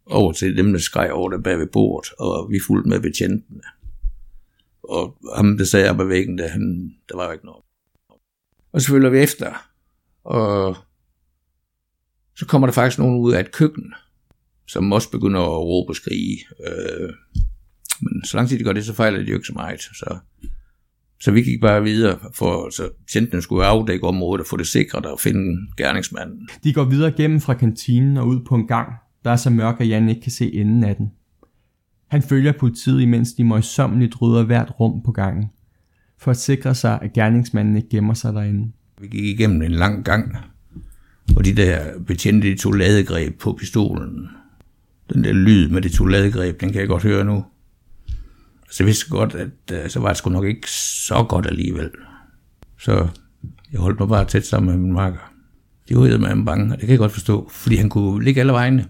Over 0.06 0.32
til 0.32 0.58
dem, 0.58 0.74
der 0.74 0.80
skreg 0.80 1.12
over 1.12 1.30
der 1.30 1.42
bag 1.42 1.60
ved 1.60 1.68
bordet, 1.68 2.12
og 2.20 2.52
vi 2.52 2.60
fulgte 2.68 2.90
med 2.90 3.00
betjentene. 3.00 3.62
Og 4.84 5.18
ham, 5.36 5.58
der 5.58 5.66
sagde 5.66 5.90
op 5.90 6.00
ad 6.00 6.06
væggen, 6.06 6.38
der, 6.38 6.48
han, 6.48 6.96
der 7.10 7.16
var 7.16 7.26
jo 7.26 7.32
ikke 7.32 7.46
noget. 7.46 7.64
Og 8.72 8.82
så 8.82 8.88
følger 8.88 9.10
vi 9.10 9.20
efter, 9.20 9.70
og 10.24 10.78
så 12.36 12.46
kommer 12.46 12.68
der 12.68 12.74
faktisk 12.74 13.00
nogen 13.00 13.20
ud 13.20 13.34
af 13.34 13.40
et 13.40 13.52
køkken, 13.52 13.94
som 14.68 14.92
også 14.92 15.12
begynder 15.12 15.42
at 15.42 15.62
råbe 15.62 15.92
og 15.92 15.96
skrige. 15.96 16.40
Øh, 16.68 17.14
men 18.02 18.26
så 18.26 18.38
lang 18.38 18.50
tid 18.50 18.60
de 18.60 18.64
gør 18.64 18.74
det, 18.74 18.86
så 18.86 18.94
fejler 18.94 19.20
de 19.20 19.26
jo 19.26 19.36
ikke 19.36 19.48
så 19.48 19.54
meget. 19.54 19.82
Så, 19.82 20.18
så 21.20 21.32
vi 21.32 21.42
gik 21.42 21.62
bare 21.62 21.84
videre, 21.84 22.18
for 22.34 22.70
så 22.70 22.90
tjenten 23.12 23.42
skulle 23.42 23.66
afdække 23.66 24.08
området 24.08 24.42
og 24.42 24.48
få 24.48 24.58
det 24.58 24.68
sikret 24.68 25.06
og 25.06 25.20
finde 25.20 25.58
gerningsmanden. 25.78 26.48
De 26.64 26.74
går 26.74 26.84
videre 26.84 27.12
gennem 27.12 27.42
fra 27.42 27.54
kantinen 27.54 28.18
og 28.18 28.28
ud 28.28 28.40
på 28.48 28.56
en 28.56 28.68
gang, 28.68 28.94
der 29.26 29.32
er 29.32 29.36
så 29.36 29.50
mørk, 29.50 29.82
at 29.82 29.90
Jan 29.90 30.10
ikke 30.10 30.22
kan 30.22 30.32
se 30.32 30.54
enden 30.54 30.84
af 30.84 30.96
den. 30.96 31.12
Han 32.08 32.22
følger 32.22 32.52
politiet, 32.52 33.02
imens 33.02 33.34
de 33.34 33.44
møjsommeligt 33.44 34.22
rydder 34.22 34.44
hvert 34.44 34.80
rum 34.80 35.02
på 35.06 35.12
gangen, 35.12 35.46
for 36.20 36.32
at 36.32 36.38
sikre 36.38 36.76
sig, 36.76 37.00
at 37.02 37.14
gerningsmanden 37.14 37.76
ikke 37.76 37.90
gemmer 37.90 38.14
sig 38.14 38.34
derinde. 38.34 38.72
Vi 39.02 39.08
gik 39.08 39.26
igennem 39.26 39.62
en 39.62 39.72
lang 39.72 40.06
gang, 40.06 40.38
og 41.36 41.46
de 41.46 41.56
der 41.56 42.00
betjente, 42.08 42.48
de 42.48 42.58
tog 42.58 42.74
ladegreb 42.74 43.40
på 43.40 43.54
pistolen. 43.60 44.28
Den 45.14 45.24
der 45.24 45.34
lyd 45.34 45.70
med 45.70 45.82
det 45.82 45.92
to 45.92 46.06
ladegreb, 46.06 46.62
den 46.62 46.72
kan 46.72 46.80
jeg 46.80 46.88
godt 46.88 47.04
høre 47.04 47.26
nu. 47.26 47.46
Så 48.72 48.84
jeg 48.84 48.88
vidste 48.88 49.10
godt, 49.10 49.36
at 49.36 49.50
øh, 49.72 49.90
så 49.90 50.00
var 50.00 50.08
det 50.08 50.18
sgu 50.18 50.30
nok 50.30 50.46
ikke 50.46 50.72
så 50.72 51.26
godt 51.30 51.48
alligevel. 51.48 51.90
Så 52.80 53.08
jeg 53.72 53.80
holdt 53.80 54.00
mig 54.00 54.10
bare 54.10 54.26
tæt 54.26 54.46
sammen 54.46 54.72
med 54.72 54.82
min 54.82 54.94
marker. 54.94 55.32
De 55.90 55.96
var 55.96 56.18
med 56.18 56.32
en 56.32 56.46
bange, 56.46 56.66
og 56.66 56.72
det 56.72 56.80
kan 56.80 56.90
jeg 56.90 57.00
godt 57.00 57.12
forstå, 57.12 57.50
fordi 57.52 57.76
han 57.76 57.90
kunne 57.90 58.24
ligge 58.24 58.40
alle 58.40 58.54
vegne. 58.54 58.88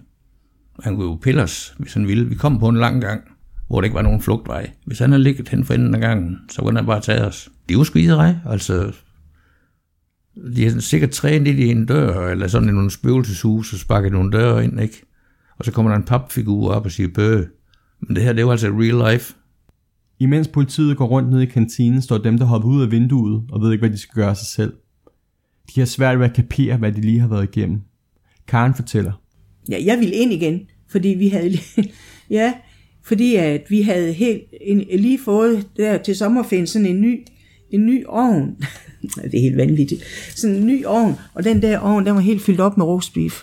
Han 0.82 0.96
kunne 0.96 1.06
jo 1.06 1.18
pille 1.22 1.42
os, 1.42 1.74
hvis 1.78 1.94
han 1.94 2.08
ville. 2.08 2.28
Vi 2.28 2.34
kom 2.34 2.58
på 2.58 2.68
en 2.68 2.76
lang 2.76 3.00
gang, 3.00 3.22
hvor 3.68 3.80
der 3.80 3.84
ikke 3.84 3.94
var 3.94 4.02
nogen 4.02 4.22
flugtvej. 4.22 4.70
Hvis 4.86 4.98
han 4.98 5.10
havde 5.10 5.22
ligget 5.22 5.48
hen 5.48 5.64
for 5.64 5.74
enden 5.74 5.94
af 5.94 6.00
gangen, 6.00 6.38
så 6.50 6.62
kunne 6.62 6.76
han 6.76 6.86
bare 6.86 7.00
tage 7.00 7.24
os. 7.24 7.48
Det 7.68 7.74
er 7.74 7.78
jo 7.78 7.84
skiderej, 7.84 8.34
altså 8.46 8.92
de 10.56 10.70
har 10.70 10.80
sikkert 10.80 11.10
trænet 11.10 11.42
lidt 11.42 11.58
i 11.58 11.70
en 11.70 11.86
dør, 11.86 12.28
eller 12.28 12.46
sådan 12.46 12.68
i 12.68 12.72
nogle 12.72 12.90
spøgelseshus, 12.90 13.72
og 13.72 13.78
sparket 13.78 14.12
nogle 14.12 14.32
døre 14.32 14.64
ind, 14.64 14.80
ikke? 14.80 15.02
Og 15.58 15.64
så 15.64 15.72
kommer 15.72 15.90
der 15.90 15.98
en 15.98 16.04
papfigur 16.04 16.72
op 16.72 16.84
og 16.84 16.90
siger 16.90 17.08
bøh. 17.14 17.46
Men 18.00 18.16
det 18.16 18.24
her, 18.24 18.32
det 18.32 18.40
er 18.40 18.44
jo 18.44 18.50
altså 18.50 18.68
real 18.68 19.12
life. 19.12 19.34
Imens 20.18 20.48
politiet 20.48 20.96
går 20.96 21.06
rundt 21.06 21.30
ned 21.30 21.40
i 21.40 21.46
kantinen, 21.46 22.02
står 22.02 22.18
dem, 22.18 22.38
der 22.38 22.44
hopper 22.44 22.68
ud 22.68 22.82
af 22.82 22.90
vinduet 22.90 23.42
og 23.52 23.60
ved 23.60 23.72
ikke, 23.72 23.82
hvad 23.82 23.90
de 23.90 23.98
skal 23.98 24.14
gøre 24.14 24.34
sig 24.34 24.46
selv. 24.46 24.72
De 25.74 25.80
har 25.80 25.86
svært 25.86 26.18
ved 26.18 26.26
at 26.26 26.34
kapere, 26.34 26.76
hvad 26.76 26.92
de 26.92 27.00
lige 27.00 27.20
har 27.20 27.28
været 27.28 27.56
igennem. 27.56 27.80
Karen 28.48 28.74
fortæller. 28.74 29.12
Ja, 29.70 29.84
jeg 29.84 29.98
ville 29.98 30.14
ind 30.14 30.32
igen, 30.32 30.60
fordi 30.90 31.08
vi 31.08 31.28
havde 31.28 31.58
ja, 32.30 32.54
fordi 33.04 33.34
at 33.34 33.62
vi 33.68 33.82
havde 33.82 34.12
helt 34.12 34.42
en, 34.60 34.78
lige 34.78 35.18
fået 35.18 35.68
der 35.76 35.98
til 35.98 36.16
sommerferien 36.16 36.66
sådan 36.66 36.86
en 36.86 37.00
ny, 37.00 37.26
en 37.70 37.86
ny 37.86 38.04
ovn. 38.06 38.56
det 39.30 39.34
er 39.34 39.40
helt 39.40 39.56
vanvittigt. 39.56 40.02
Sådan 40.36 40.56
en 40.56 40.66
ny 40.66 40.84
ovn, 40.84 41.14
og 41.34 41.44
den 41.44 41.62
der 41.62 41.78
ovn, 41.78 42.06
den 42.06 42.14
var 42.14 42.20
helt 42.20 42.42
fyldt 42.42 42.60
op 42.60 42.76
med 42.76 42.86
roastbeef. 42.86 43.42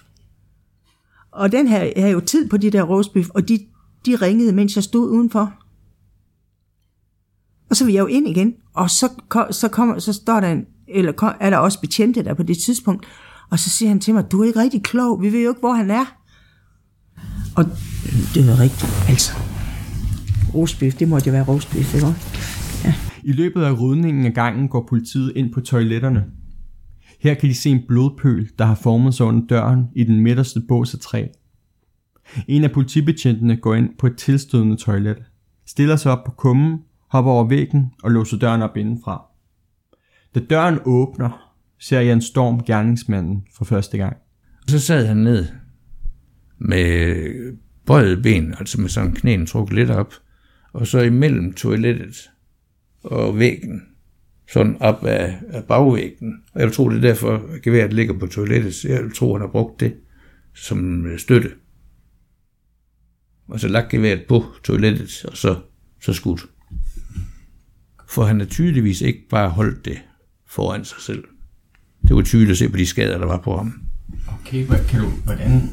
Og 1.31 1.51
den 1.51 1.67
her, 1.67 1.83
jeg 1.83 1.93
havde 1.95 2.11
jo 2.11 2.19
tid 2.19 2.49
på 2.49 2.57
de 2.57 2.69
der 2.69 2.83
roastbeef, 2.83 3.29
og 3.29 3.49
de, 3.49 3.59
de 4.05 4.15
ringede, 4.15 4.53
mens 4.53 4.75
jeg 4.75 4.83
stod 4.83 5.09
udenfor. 5.09 5.62
Og 7.73 7.77
så 7.77 7.85
vil 7.85 7.93
jeg 7.93 8.01
jo 8.01 8.05
ind 8.05 8.27
igen, 8.27 8.53
og 8.73 8.89
så, 8.89 9.09
så, 9.51 9.67
kommer, 9.67 9.99
så 9.99 10.13
står 10.13 10.39
der 10.39 10.51
en, 10.51 10.65
eller 10.87 11.35
er 11.39 11.49
der 11.49 11.57
også 11.57 11.81
betjente 11.81 12.23
der 12.23 12.33
på 12.33 12.43
det 12.43 12.57
tidspunkt, 12.65 13.05
og 13.49 13.59
så 13.59 13.69
siger 13.69 13.89
han 13.89 13.99
til 13.99 14.13
mig, 14.13 14.31
du 14.31 14.41
er 14.41 14.47
ikke 14.47 14.59
rigtig 14.59 14.83
klog, 14.83 15.21
vi 15.21 15.31
ved 15.31 15.43
jo 15.43 15.49
ikke, 15.49 15.59
hvor 15.59 15.73
han 15.73 15.91
er. 15.91 16.05
Og 17.55 17.65
det 18.33 18.49
er 18.49 18.59
rigtigt, 18.59 19.09
altså. 19.09 19.31
Rosbiff, 20.53 20.97
det 20.97 21.07
måtte 21.07 21.27
jo 21.27 21.31
være 21.31 21.43
rosbiff, 21.43 21.95
ikke 21.95 22.07
Ja. 22.83 22.93
I 23.23 23.31
løbet 23.31 23.63
af 23.63 23.81
rydningen 23.81 24.25
af 24.25 24.33
gangen 24.33 24.67
går 24.67 24.85
politiet 24.89 25.33
ind 25.35 25.53
på 25.53 25.61
toiletterne. 25.61 26.25
Her 27.19 27.33
kan 27.33 27.49
de 27.49 27.55
se 27.55 27.69
en 27.69 27.81
blodpøl, 27.87 28.49
der 28.59 28.65
har 28.65 28.75
formet 28.75 29.13
sig 29.13 29.25
under 29.25 29.41
døren 29.49 29.85
i 29.95 30.03
den 30.03 30.19
midterste 30.19 30.61
bås 30.67 30.93
af 30.93 30.99
træ. 30.99 31.27
En 32.47 32.63
af 32.63 32.71
politibetjentene 32.71 33.57
går 33.57 33.75
ind 33.75 33.89
på 33.99 34.07
et 34.07 34.17
tilstødende 34.17 34.75
toilet, 34.75 35.17
stiller 35.65 35.95
sig 35.95 36.11
op 36.11 36.23
på 36.25 36.31
kummen, 36.31 36.79
hopper 37.13 37.31
over 37.31 37.47
væggen 37.47 37.91
og 38.03 38.11
låser 38.11 38.37
døren 38.37 38.61
op 38.61 38.77
indenfra. 38.77 39.25
Da 40.35 40.39
døren 40.39 40.79
åbner, 40.85 41.55
ser 41.79 41.99
jeg 41.99 42.13
en 42.13 42.21
Storm 42.21 42.63
gerningsmanden 42.63 43.45
for 43.57 43.65
første 43.65 43.97
gang. 43.97 44.17
Så 44.67 44.79
sad 44.79 45.05
han 45.05 45.17
ned 45.17 45.45
med 46.57 47.15
bøjet 47.85 48.23
ben, 48.23 48.55
altså 48.59 48.81
med 48.81 48.89
sådan 48.89 49.13
knæen 49.13 49.45
trukket 49.45 49.75
lidt 49.75 49.89
op, 49.89 50.13
og 50.73 50.87
så 50.87 50.99
imellem 50.99 51.53
toilettet 51.53 52.29
og 53.03 53.39
væggen, 53.39 53.81
sådan 54.51 54.77
op 54.79 55.05
af, 55.05 55.39
af 55.49 55.63
bagvæggen. 55.63 56.33
Og 56.53 56.61
jeg 56.61 56.73
tror, 56.73 56.89
det 56.89 56.97
er 56.97 57.01
derfor, 57.01 57.35
at 57.35 57.61
geværet 57.61 57.93
ligger 57.93 58.19
på 58.19 58.27
toilettet, 58.27 58.75
så 58.75 58.89
jeg 58.89 59.01
tror, 59.15 59.33
han 59.33 59.41
har 59.41 59.51
brugt 59.51 59.79
det 59.79 59.95
som 60.55 61.05
støtte. 61.17 61.51
Og 63.47 63.59
så 63.59 63.67
lagt 63.67 63.89
geværet 63.89 64.25
på 64.27 64.43
toilettet, 64.63 65.25
og 65.31 65.37
så, 65.37 65.55
så 66.01 66.13
skudt. 66.13 66.52
For 68.13 68.23
han 68.23 68.39
har 68.39 68.47
tydeligvis 68.47 69.01
ikke 69.01 69.27
bare 69.29 69.49
holdt 69.49 69.85
det 69.85 69.97
foran 70.47 70.85
sig 70.85 71.01
selv. 71.01 71.23
Det 72.07 72.15
var 72.15 72.21
tydeligt 72.21 72.51
at 72.51 72.57
se 72.57 72.69
på 72.69 72.77
de 72.77 72.85
skader, 72.85 73.17
der 73.17 73.25
var 73.25 73.37
på 73.37 73.57
ham. 73.57 73.73
Okay, 74.27 74.65
hvad, 74.65 74.79
kan 74.89 74.99
du, 74.99 75.09
hvordan? 75.25 75.69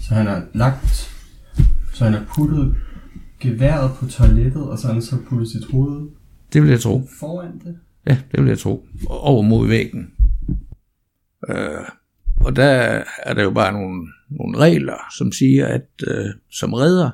Så 0.00 0.14
han 0.14 0.26
har 0.26 0.46
lagt, 0.54 1.16
så 1.92 2.04
han 2.04 2.12
har 2.12 2.24
puttet 2.36 2.76
geværet 3.40 3.90
på 3.96 4.06
toilettet, 4.06 4.62
og 4.62 4.78
så 4.78 4.92
han 4.92 5.02
så 5.02 5.16
puttet 5.28 5.48
sit 5.48 5.64
hoved 5.70 6.10
det 6.52 6.62
vil 6.62 6.70
jeg 6.70 6.80
tro. 6.80 7.08
Foran 7.20 7.58
det? 7.58 7.78
Ja, 8.06 8.18
det 8.32 8.40
vil 8.40 8.48
jeg 8.48 8.58
tro. 8.58 8.86
Over 9.06 9.42
mod 9.42 9.68
væggen. 9.68 10.12
Øh, 11.48 11.84
og 12.36 12.56
der 12.56 13.02
er 13.22 13.34
der 13.34 13.42
jo 13.42 13.50
bare 13.50 13.72
nogle, 13.72 14.08
nogle 14.30 14.58
regler, 14.58 14.96
som 15.18 15.32
siger, 15.32 15.66
at 15.66 15.88
øh, 16.06 16.26
som 16.50 16.72
redder, 16.72 17.10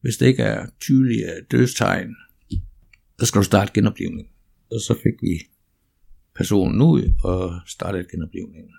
hvis 0.00 0.16
det 0.16 0.26
ikke 0.26 0.42
er 0.42 0.66
tydelige 0.80 1.26
dødstegn, 1.50 2.16
så 3.18 3.26
skal 3.26 3.38
du 3.38 3.44
starte 3.44 3.72
genoplevning. 3.74 4.28
Og 4.70 4.80
så 4.80 4.94
fik 5.02 5.22
vi 5.22 5.40
personen 6.34 6.82
ud 6.82 7.12
og 7.24 7.60
startede 7.66 8.06
genoplevningen. 8.10 8.70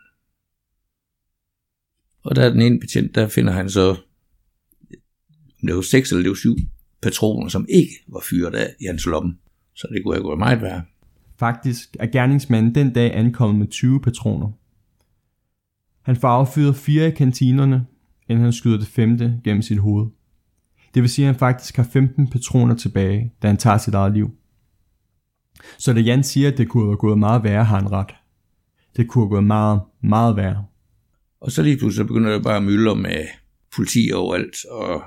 Og 2.23 2.35
der 2.35 2.45
er 2.45 2.49
den 2.49 2.61
ene 2.61 2.79
betjent, 2.79 3.15
der 3.15 3.27
finder 3.27 3.53
han 3.53 3.69
så, 3.69 3.97
det 5.61 5.75
var 5.75 5.81
seks 5.81 6.11
eller 6.11 6.23
det 6.23 6.29
var 6.29 6.35
syv 6.35 6.55
patroner, 7.01 7.49
som 7.49 7.65
ikke 7.69 7.93
var 8.07 8.23
fyret 8.29 8.55
af 8.55 8.75
i 8.79 8.85
hans 8.85 9.05
lomme. 9.05 9.37
Så 9.73 9.87
det 9.91 10.03
kunne 10.03 10.15
have 10.15 10.23
gået 10.23 10.39
meget 10.39 10.61
værre. 10.61 10.83
Faktisk 11.37 11.95
er 11.99 12.07
gerningsmanden 12.07 12.75
den 12.75 12.93
dag 12.93 13.15
ankommet 13.17 13.59
med 13.59 13.67
20 13.67 14.01
patroner. 14.01 14.51
Han 16.01 16.15
får 16.15 16.27
affyret 16.27 16.75
fire 16.75 17.07
i 17.07 17.11
kantinerne, 17.11 17.85
inden 18.29 18.43
han 18.43 18.53
skyder 18.53 18.77
det 18.77 18.87
femte 18.87 19.41
gennem 19.43 19.61
sit 19.61 19.79
hoved. 19.79 20.07
Det 20.95 21.01
vil 21.03 21.09
sige, 21.09 21.25
at 21.25 21.33
han 21.33 21.39
faktisk 21.39 21.75
har 21.75 21.87
15 21.93 22.29
patroner 22.29 22.75
tilbage, 22.75 23.33
da 23.41 23.47
han 23.47 23.57
tager 23.57 23.77
sit 23.77 23.93
eget 23.93 24.13
liv. 24.13 24.31
Så 25.77 25.93
da 25.93 25.99
Jan 25.99 26.23
siger, 26.23 26.51
at 26.51 26.57
det 26.57 26.69
kunne 26.69 26.85
have 26.85 26.97
gået 26.97 27.19
meget 27.19 27.43
værre, 27.43 27.63
har 27.63 27.75
han 27.79 27.91
ret. 27.91 28.15
Det 28.95 29.07
kunne 29.07 29.23
have 29.23 29.29
gået 29.29 29.43
meget, 29.43 29.81
meget 30.03 30.35
værre. 30.35 30.65
Og 31.41 31.51
så 31.51 31.63
lige 31.63 31.77
pludselig 31.77 32.07
begynder 32.07 32.33
det 32.33 32.43
bare 32.43 32.57
at 32.57 32.63
mylde 32.63 32.95
med 32.95 33.25
politi 33.75 34.11
overalt, 34.13 34.65
og 34.65 35.03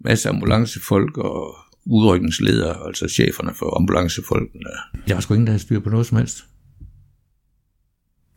masser 0.00 0.30
af 0.30 0.34
ambulancefolk 0.34 1.18
og 1.18 1.54
udrykningsledere, 1.86 2.86
altså 2.86 3.08
cheferne 3.08 3.54
for 3.54 3.76
ambulancefolkene. 3.80 4.70
Der 5.08 5.14
var 5.14 5.20
sgu 5.20 5.34
ingen, 5.34 5.46
der 5.46 5.52
havde 5.52 5.62
styr 5.62 5.80
på 5.80 5.90
noget 5.90 6.06
som 6.06 6.18
helst. 6.18 6.44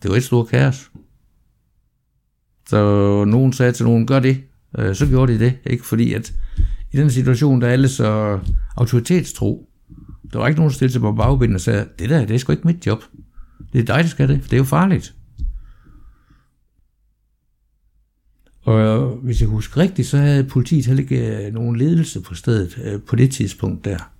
Det 0.04 0.12
var 0.12 0.18
et 0.18 0.24
stort 0.24 0.48
kaos. 0.48 0.92
Så 2.70 2.78
nogen 3.26 3.54
sagde 3.54 3.72
til 3.72 3.86
nogen, 3.86 4.08
gør 4.08 4.20
det. 4.20 4.44
Øh, 4.78 4.96
så 4.96 5.08
gjorde 5.08 5.34
de 5.34 5.40
det. 5.40 5.54
Ikke 5.66 5.86
fordi, 5.86 6.14
at 6.14 6.34
i 6.92 6.98
den 6.98 7.10
situation, 7.10 7.62
der 7.62 7.68
er 7.68 7.72
alle 7.72 7.88
så 7.88 8.40
autoritetstro. 8.78 9.70
Der 10.34 10.40
var 10.40 10.48
ikke 10.48 10.60
nogen, 10.60 10.70
der 10.70 10.76
stillede 10.76 10.94
sig 10.94 11.02
på 11.02 11.12
bagbinden 11.12 11.56
og 11.56 11.62
sagde, 11.62 11.86
det 12.00 12.10
der, 12.10 12.26
det 12.26 12.34
er 12.34 12.38
sgu 12.38 12.52
ikke 12.52 12.68
mit 12.68 12.86
job. 12.86 13.04
Det 13.74 13.82
er 13.82 13.86
dig, 13.86 14.04
der 14.04 14.10
skal 14.10 14.30
det, 14.30 14.42
for 14.42 14.50
det 14.50 14.54
er 14.54 14.58
jo 14.58 14.64
farligt. 14.64 15.16
Og 18.62 18.80
øh, 18.80 19.24
hvis 19.24 19.42
jeg 19.42 19.50
husker 19.50 19.78
rigtigt, 19.82 20.08
så 20.08 20.18
havde 20.18 20.44
politiet 20.44 20.86
heller 20.86 21.04
ikke 21.04 21.46
øh, 21.46 21.54
nogen 21.54 21.76
ledelse 21.76 22.22
på 22.22 22.36
stedet 22.36 22.80
øh, 22.84 23.02
på 23.02 23.16
det 23.16 23.32
tidspunkt 23.32 23.86
der. 23.86 24.12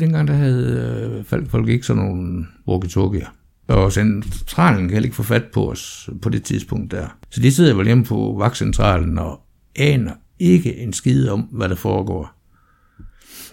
Dengang 0.00 0.28
der 0.28 0.34
havde 0.34 1.24
øh, 1.30 1.44
folk 1.48 1.68
ikke 1.68 1.86
sådan 1.86 2.02
nogle 2.02 2.46
walkie-talkier. 2.68 3.28
Og 3.68 3.92
centralen 3.92 4.80
kan 4.80 4.90
heller 4.90 5.06
ikke 5.06 5.16
få 5.16 5.22
fat 5.22 5.44
på 5.54 5.70
os 5.70 6.10
på 6.22 6.28
det 6.28 6.42
tidspunkt 6.42 6.90
der. 6.90 7.06
Så 7.30 7.40
de 7.40 7.52
sidder 7.52 7.74
vel 7.74 7.86
hjemme 7.86 8.04
på 8.04 8.34
vagtcentralen 8.38 9.18
og 9.18 9.40
aner 9.76 10.12
ikke 10.38 10.76
en 10.76 10.92
skid 10.92 11.28
om, 11.28 11.40
hvad 11.40 11.68
der 11.68 11.74
foregår. 11.74 12.32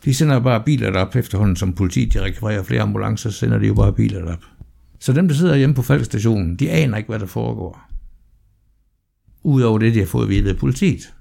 De 0.05 0.13
sender 0.13 0.39
bare 0.39 0.63
biler 0.65 0.99
op 0.99 1.15
efterhånden, 1.15 1.55
som 1.55 1.73
politiet 1.73 2.13
de 2.13 2.21
rekvirerer 2.21 2.63
flere 2.63 2.81
ambulancer, 2.81 3.29
sender 3.29 3.57
de 3.57 3.67
jo 3.67 3.73
bare 3.73 3.93
biler 3.93 4.31
op. 4.31 4.43
Så 4.99 5.13
dem, 5.13 5.27
der 5.27 5.35
sidder 5.35 5.55
hjemme 5.55 5.75
på 5.75 5.81
Falkstationen, 5.81 6.55
de 6.55 6.71
aner 6.71 6.97
ikke, 6.97 7.09
hvad 7.09 7.19
der 7.19 7.25
foregår. 7.25 7.81
Udover 9.43 9.79
det, 9.79 9.93
de 9.93 9.99
har 9.99 10.05
fået 10.05 10.23
at 10.23 10.29
vide 10.29 10.49
af 10.49 10.57
politiet. 10.57 11.13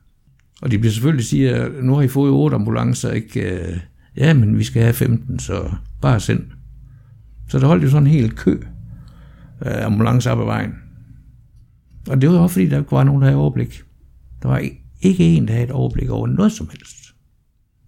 Og 0.63 0.71
de 0.71 0.79
bliver 0.79 0.93
selvfølgelig 0.93 1.27
siger, 1.27 1.65
at 1.65 1.85
nu 1.85 1.95
har 1.95 2.03
I 2.03 2.09
fået 2.09 2.33
otte 2.33 2.55
ambulancer, 2.55 3.11
ikke, 3.11 3.41
øh, 3.41 3.79
Ja, 4.19 4.35
men 4.35 4.59
vi 4.59 4.65
skal 4.65 4.83
have 4.83 4.95
15, 4.95 5.39
så 5.39 5.71
bare 6.01 6.21
send. 6.21 6.43
Så 7.49 7.59
der 7.59 7.67
holdt 7.67 7.85
jo 7.85 7.91
sådan 7.91 8.07
en 8.07 8.13
hel 8.13 8.37
kø 8.37 8.61
af 9.61 9.87
ambulancer 9.87 10.31
op 10.31 10.41
ad 10.41 10.45
vejen. 10.45 10.75
Og 12.09 12.21
det 12.21 12.31
var 12.31 12.39
også 12.39 12.53
fordi, 12.53 12.69
der 12.69 12.79
ikke 12.79 12.93
var 12.93 13.05
nogen, 13.05 13.23
der 13.23 13.29
havde 13.29 13.41
overblik. 13.41 13.83
Der 14.43 14.49
var 14.49 14.59
ikke 15.01 15.25
en, 15.25 15.49
der 15.49 15.53
havde 15.53 15.65
et 15.65 15.71
overblik 15.71 16.11
over 16.11 16.27
noget 16.27 16.53
som 16.53 16.69
helst. 16.71 16.97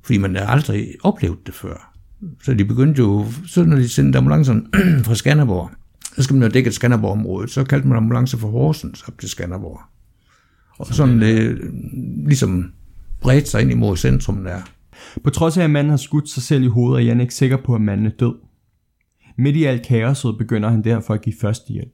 Fordi 0.03 0.19
man 0.19 0.35
havde 0.35 0.49
aldrig 0.49 0.89
oplevet 1.03 1.47
det 1.47 1.55
før. 1.55 1.97
Så 2.43 2.55
de 2.55 2.65
begyndte 2.65 2.99
jo, 2.99 3.27
så 3.47 3.65
når 3.65 3.77
de 3.77 3.89
sendte 3.89 4.19
ambulancerne 4.19 4.63
fra 5.07 5.15
Skanderborg, 5.15 5.71
så 6.17 6.23
skal 6.23 6.37
man 6.37 6.49
jo 6.49 6.53
dække 6.53 6.73
Skanderborg-området, 6.73 7.51
så 7.51 7.65
kaldte 7.65 7.89
man 7.89 7.97
ambulancer 7.97 8.39
for 8.39 8.49
Horsens 8.49 9.03
op 9.03 9.19
til 9.19 9.29
Skanderborg. 9.29 9.81
Og 10.79 10.87
sådan 10.87 11.21
det 11.21 11.59
ligesom 12.27 12.73
bredt 13.21 13.49
sig 13.49 13.63
ind 13.63 13.71
imod 13.71 13.97
centrum 13.97 14.45
der. 14.45 14.61
På 15.25 15.31
trods 15.31 15.57
af, 15.59 15.65
at 15.65 15.71
manden 15.71 15.91
har 15.91 15.97
skudt 15.97 16.29
sig 16.29 16.43
selv 16.43 16.65
i 16.65 16.67
hovedet, 16.67 17.03
er 17.03 17.07
Jan 17.07 17.21
ikke 17.21 17.35
sikker 17.35 17.57
på, 17.57 17.75
at 17.75 17.81
manden 17.81 18.07
er 18.07 18.11
død. 18.11 18.35
Midt 19.39 19.57
i 19.57 19.65
alt 19.65 19.87
kaoset 19.87 20.39
begynder 20.39 20.71
han 20.71 20.85
derfor 20.85 21.15
at 21.15 21.23
give 21.23 21.35
førstehjælp. 21.41 21.93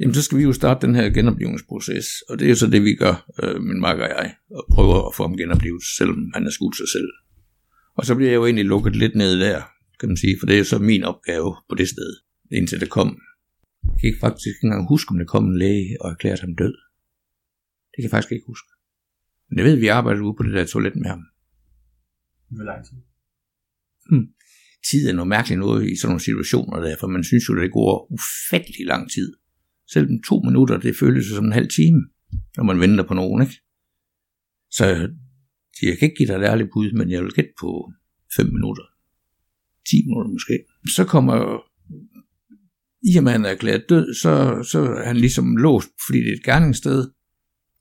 Jamen, 0.00 0.14
så 0.14 0.22
skal 0.22 0.38
vi 0.38 0.42
jo 0.42 0.52
starte 0.52 0.86
den 0.86 0.94
her 0.94 1.10
genoplevningsproces, 1.10 2.06
og 2.28 2.38
det 2.38 2.44
er 2.44 2.48
jo 2.48 2.56
så 2.56 2.66
det, 2.66 2.82
vi 2.82 2.94
gør, 2.94 3.14
øh, 3.42 3.60
min 3.62 3.80
makker 3.80 4.04
og 4.04 4.10
jeg, 4.10 4.34
og 4.50 4.64
prøver 4.72 5.08
at 5.08 5.14
få 5.14 5.22
ham 5.22 5.36
genoplevet, 5.36 5.82
selvom 5.98 6.30
han 6.34 6.42
har 6.42 6.50
skudt 6.50 6.76
sig 6.76 6.88
selv. 6.88 7.10
Og 7.94 8.06
så 8.06 8.14
bliver 8.14 8.30
jeg 8.30 8.36
jo 8.36 8.44
egentlig 8.44 8.64
lukket 8.64 8.96
lidt 8.96 9.14
ned 9.14 9.40
der, 9.40 9.62
kan 10.00 10.08
man 10.08 10.16
sige, 10.16 10.36
for 10.40 10.46
det 10.46 10.54
er 10.54 10.58
jo 10.58 10.64
så 10.64 10.78
min 10.78 11.04
opgave 11.04 11.56
på 11.68 11.74
det 11.74 11.88
sted, 11.88 12.10
indtil 12.52 12.80
det 12.80 12.90
kom. 12.90 13.18
Jeg 13.84 14.00
kan 14.00 14.06
ikke 14.08 14.20
faktisk 14.20 14.46
ikke 14.46 14.64
engang 14.64 14.88
huske, 14.88 15.10
om 15.10 15.18
det 15.18 15.28
kom 15.28 15.44
en 15.44 15.58
læge 15.58 15.96
og 16.00 16.10
erklærede 16.10 16.40
ham 16.40 16.56
død. 16.56 16.76
Det 17.90 17.96
kan 17.96 18.02
jeg 18.02 18.10
faktisk 18.10 18.32
ikke 18.32 18.46
huske. 18.46 18.68
Men 19.48 19.58
jeg 19.58 19.64
ved, 19.64 19.72
at 19.72 19.80
vi 19.80 19.86
arbejder 19.86 20.20
ude 20.20 20.36
på 20.36 20.42
det 20.42 20.52
der 20.52 20.66
toilet 20.66 20.96
med 20.96 21.08
ham. 21.14 21.22
Hvor 22.50 22.64
lang 22.64 22.84
tid? 22.86 22.96
Hmm. 24.10 24.28
Tid 24.90 25.08
er 25.08 25.12
noget 25.12 25.28
mærkeligt 25.28 25.58
noget 25.58 25.90
i 25.90 25.96
sådan 25.96 26.10
nogle 26.10 26.20
situationer 26.20 26.80
der, 26.80 26.96
for 27.00 27.06
man 27.06 27.24
synes 27.24 27.48
jo, 27.48 27.60
det 27.60 27.72
går 27.72 28.12
ufattelig 28.12 28.86
lang 28.86 29.10
tid. 29.10 29.36
Selv 29.92 30.08
to 30.28 30.40
minutter, 30.40 30.76
det 30.78 30.96
føles 30.96 31.26
som 31.26 31.44
en 31.44 31.52
halv 31.52 31.68
time, 31.68 32.00
når 32.56 32.64
man 32.64 32.80
venter 32.80 33.04
på 33.04 33.14
nogen, 33.14 33.42
ikke? 33.42 33.54
Så 34.70 34.84
jeg 35.82 35.98
kan 35.98 36.08
ikke 36.08 36.16
give 36.16 36.28
dig 36.28 36.34
et 36.34 36.50
ærligt 36.50 36.70
bud, 36.72 36.92
men 36.92 37.10
jeg 37.10 37.22
vil 37.22 37.32
gætte 37.32 37.50
på 37.60 37.92
5 38.36 38.46
minutter. 38.46 38.82
10 39.90 40.06
minutter 40.06 40.30
måske. 40.30 40.58
Så 40.94 41.04
kommer, 41.04 41.36
i 43.02 43.16
og 43.16 43.24
med 43.24 43.32
at 43.32 43.38
han 43.38 43.44
er 43.44 43.50
erklæret 43.50 43.84
død, 43.88 44.14
så, 44.14 44.62
så 44.70 44.78
er 44.80 45.06
han 45.06 45.16
ligesom 45.16 45.56
låst, 45.56 45.88
fordi 46.06 46.18
det 46.18 46.28
er 46.28 46.36
et 46.36 46.44
gerningssted. 46.44 47.10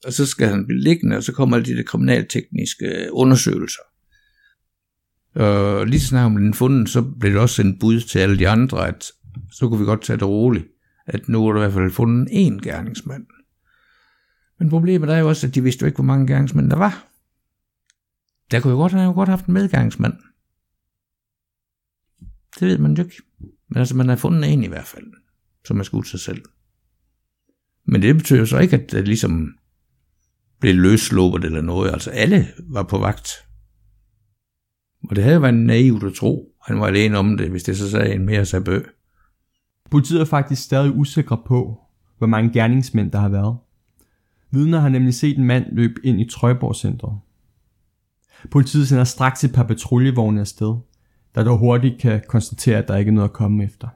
Og 0.06 0.13
så 0.13 0.26
skal 0.26 0.48
han 0.48 0.65
blive 0.68 0.82
liggende, 0.82 1.18
og 1.18 1.24
så 1.24 1.34
kommer 1.34 1.56
alle 1.56 1.65
de 1.65 1.78
der 1.78 1.84
kriminaltekniske 1.84 3.10
undersøgelser. 3.12 3.82
Og 5.36 5.88
lige 5.88 6.00
så 6.00 6.08
snart 6.08 6.32
den 6.32 6.54
fundet, 6.54 6.89
så 6.89 7.02
blev 7.20 7.32
det 7.32 7.41
også 7.41 7.56
sendt 7.56 7.80
bud 7.80 8.02
til 8.02 8.20
alle 8.20 8.39
de 8.39 8.48
andre, 8.48 8.88
at 8.88 9.12
så 9.52 9.68
kunne 9.68 9.80
vi 9.80 9.86
godt 9.86 10.04
tage 10.04 10.18
det 10.18 10.28
roligt, 10.28 10.65
at 11.06 11.30
nu 11.30 11.48
er 11.48 11.54
der 11.54 11.60
i 11.60 11.63
hvert 11.63 11.74
fald 11.74 11.91
fundet 11.91 12.28
én 12.28 12.60
gerningsmand. 12.63 13.26
Men 14.60 14.70
problemet 14.70 15.10
er 15.10 15.18
jo 15.18 15.28
også, 15.28 15.48
at 15.48 15.56
de 15.56 15.63
vidste 15.63 15.84
jo 15.84 15.86
ikke, 15.86 15.98
hvor 15.98 16.04
mange 16.04 16.28
gerningsmænd 16.28 16.70
der 16.70 16.78
var. 16.78 17.08
Der 18.52 18.60
kunne 18.60 18.72
jo 18.72 18.78
godt 18.78 18.91
have 18.91 19.13
godt 19.13 19.30
haft 19.30 19.46
en 19.46 19.54
medgangsmand. 19.54 20.13
Det 22.60 22.68
ved 22.68 22.78
man 22.78 22.94
jo 22.94 23.04
ikke. 23.04 23.22
Men 23.70 23.78
altså, 23.78 23.96
man 23.96 24.10
har 24.10 24.15
fundet 24.15 24.54
en 24.54 24.63
i 24.63 24.68
hvert 24.68 24.86
fald, 24.86 25.06
som 25.65 25.78
har 25.78 25.84
skudt 25.84 26.08
sig 26.08 26.20
selv. 26.20 26.41
Men 27.86 28.02
det 28.02 28.15
betyder 28.15 28.39
jo 28.39 28.46
så 28.46 28.60
ikke, 28.60 28.76
at 28.76 28.91
det 28.91 29.08
ligesom 29.08 29.58
blev 30.60 30.76
løsluppet 30.76 31.44
eller 31.44 31.62
noget. 31.62 31.91
Altså, 31.91 32.10
alle 32.10 32.48
var 32.60 32.84
på 32.84 32.98
vagt. 32.98 33.30
Og 35.10 35.15
det 35.15 35.24
havde 35.24 35.41
været 35.41 35.54
naivt 35.54 36.04
at 36.04 36.13
tro. 36.13 36.56
Han 36.68 36.80
var 36.80 36.88
alene 36.88 37.18
om 37.18 37.38
det, 37.38 37.50
hvis 37.50 37.63
det 37.63 37.78
så 37.78 37.89
sagde 37.89 38.13
en 38.13 38.26
mere 38.26 38.46
sabø. 38.46 38.80
Politiet 39.91 40.21
er 40.21 40.26
faktisk 40.26 40.63
stadig 40.63 40.95
usikre 40.95 41.38
på, 41.45 41.80
hvor 42.17 42.28
mange 42.28 42.54
gerningsmænd 42.54 43.12
der 43.12 43.19
har 43.19 43.30
været. 43.30 43.58
Vidner 44.52 44.80
har 44.80 44.89
nemlig 44.89 45.13
set 45.13 45.38
en 45.38 45.43
mand 45.43 45.65
løbe 45.71 46.02
ind 46.04 46.21
i 46.21 46.30
Trøjborg 46.30 46.76
Centret. 46.76 47.19
Politiet 48.52 48.88
sender 48.88 49.04
straks 49.04 49.43
et 49.43 49.54
par 49.54 49.63
patruljevogne 49.63 50.41
afsted, 50.41 50.76
der 51.36 51.43
dog 51.43 51.58
hurtigt 51.58 52.02
kan 52.02 52.21
konstatere, 52.28 52.78
at 52.78 52.88
der 52.88 52.98
ikke 52.98 53.10
er 53.10 53.13
noget 53.13 53.30
at 53.30 53.34
komme 53.34 53.63
efter. 53.63 53.88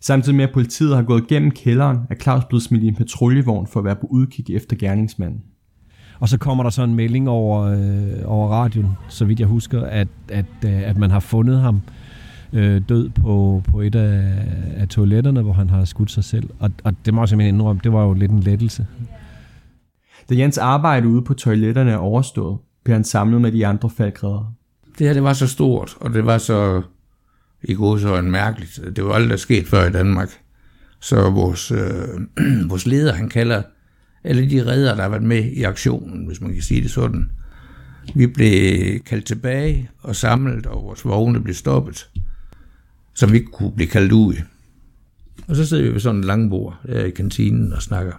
Samtidig 0.00 0.36
med 0.36 0.44
at 0.44 0.52
politiet 0.52 0.96
har 0.96 1.02
gået 1.02 1.26
gennem 1.26 1.50
kælderen, 1.50 1.98
er 2.10 2.14
Claus 2.14 2.44
blevet 2.44 2.62
smidt 2.62 2.82
i 2.82 2.88
en 2.88 2.94
patruljevogn 2.94 3.66
for 3.66 3.80
at 3.80 3.84
være 3.84 3.96
på 3.96 4.06
udkig 4.10 4.50
efter 4.50 4.76
gerningsmanden. 4.76 5.42
Og 6.20 6.28
så 6.28 6.38
kommer 6.38 6.62
der 6.62 6.70
så 6.70 6.82
en 6.82 6.94
melding 6.94 7.28
over, 7.28 7.62
øh, 7.62 8.22
over 8.24 8.48
radioen, 8.48 8.88
så 9.08 9.24
vidt 9.24 9.40
jeg 9.40 9.48
husker, 9.48 9.82
at, 9.82 10.08
at, 10.28 10.46
øh, 10.64 10.88
at 10.88 10.98
man 10.98 11.10
har 11.10 11.20
fundet 11.20 11.60
ham 11.60 11.82
øh, 12.52 12.82
død 12.88 13.08
på, 13.08 13.62
på 13.70 13.80
et 13.80 13.94
af, 13.94 14.46
af 14.76 14.88
toiletterne, 14.88 15.42
hvor 15.42 15.52
han 15.52 15.70
har 15.70 15.84
skudt 15.84 16.10
sig 16.10 16.24
selv. 16.24 16.50
Og, 16.58 16.70
og 16.84 16.94
det 17.04 17.14
må 17.14 17.20
jeg 17.20 17.28
simpelthen 17.28 17.54
indrømme, 17.54 17.80
det 17.84 17.92
var 17.92 18.04
jo 18.04 18.12
lidt 18.12 18.30
en 18.30 18.40
lettelse. 18.40 18.86
Da 20.30 20.34
Jens 20.34 20.58
arbejde 20.58 21.08
ude 21.08 21.22
på 21.22 21.34
toiletterne 21.34 21.90
er 21.90 21.96
overstået, 21.96 22.58
bliver 22.84 22.96
han 22.96 23.04
samlet 23.04 23.40
med 23.40 23.52
de 23.52 23.66
andre 23.66 23.90
faldgrædere. 23.90 24.52
Det 24.98 25.06
her, 25.06 25.14
det 25.14 25.22
var 25.22 25.32
så 25.32 25.46
stort, 25.46 25.96
og 26.00 26.14
det 26.14 26.26
var 26.26 26.38
så 26.38 26.82
i 27.62 27.74
god 27.74 27.98
så 27.98 28.18
en 28.18 28.30
mærkeligt. 28.30 28.80
Det 28.96 29.04
var 29.04 29.12
aldrig 29.12 29.38
sket 29.38 29.66
før 29.66 29.86
i 29.86 29.92
Danmark. 29.92 30.30
Så 31.00 31.30
vores, 31.30 31.70
øh, 31.70 32.68
vores 32.70 32.86
leder, 32.86 33.12
han 33.12 33.28
kalder 33.28 33.62
alle 34.24 34.50
de 34.50 34.66
redder, 34.66 34.94
der 34.94 35.02
har 35.02 35.08
været 35.08 35.22
med 35.22 35.44
i 35.44 35.62
aktionen, 35.62 36.26
hvis 36.26 36.40
man 36.40 36.52
kan 36.52 36.62
sige 36.62 36.82
det 36.82 36.90
sådan. 36.90 37.30
Vi 38.14 38.26
blev 38.26 38.98
kaldt 39.00 39.24
tilbage 39.24 39.90
og 40.00 40.16
samlet, 40.16 40.66
og 40.66 40.84
vores 40.84 41.04
vogne 41.04 41.42
blev 41.42 41.54
stoppet, 41.54 42.08
som 43.14 43.32
vi 43.32 43.40
kunne 43.40 43.72
blive 43.72 43.88
kaldt 43.88 44.12
ud. 44.12 44.34
Og 45.48 45.56
så 45.56 45.66
sidder 45.66 45.82
vi 45.82 45.92
ved 45.92 46.00
sådan 46.00 46.20
en 46.20 46.24
langbord 46.24 46.80
der 46.86 47.04
i 47.04 47.10
kantinen 47.10 47.72
og 47.72 47.82
snakker. 47.82 48.12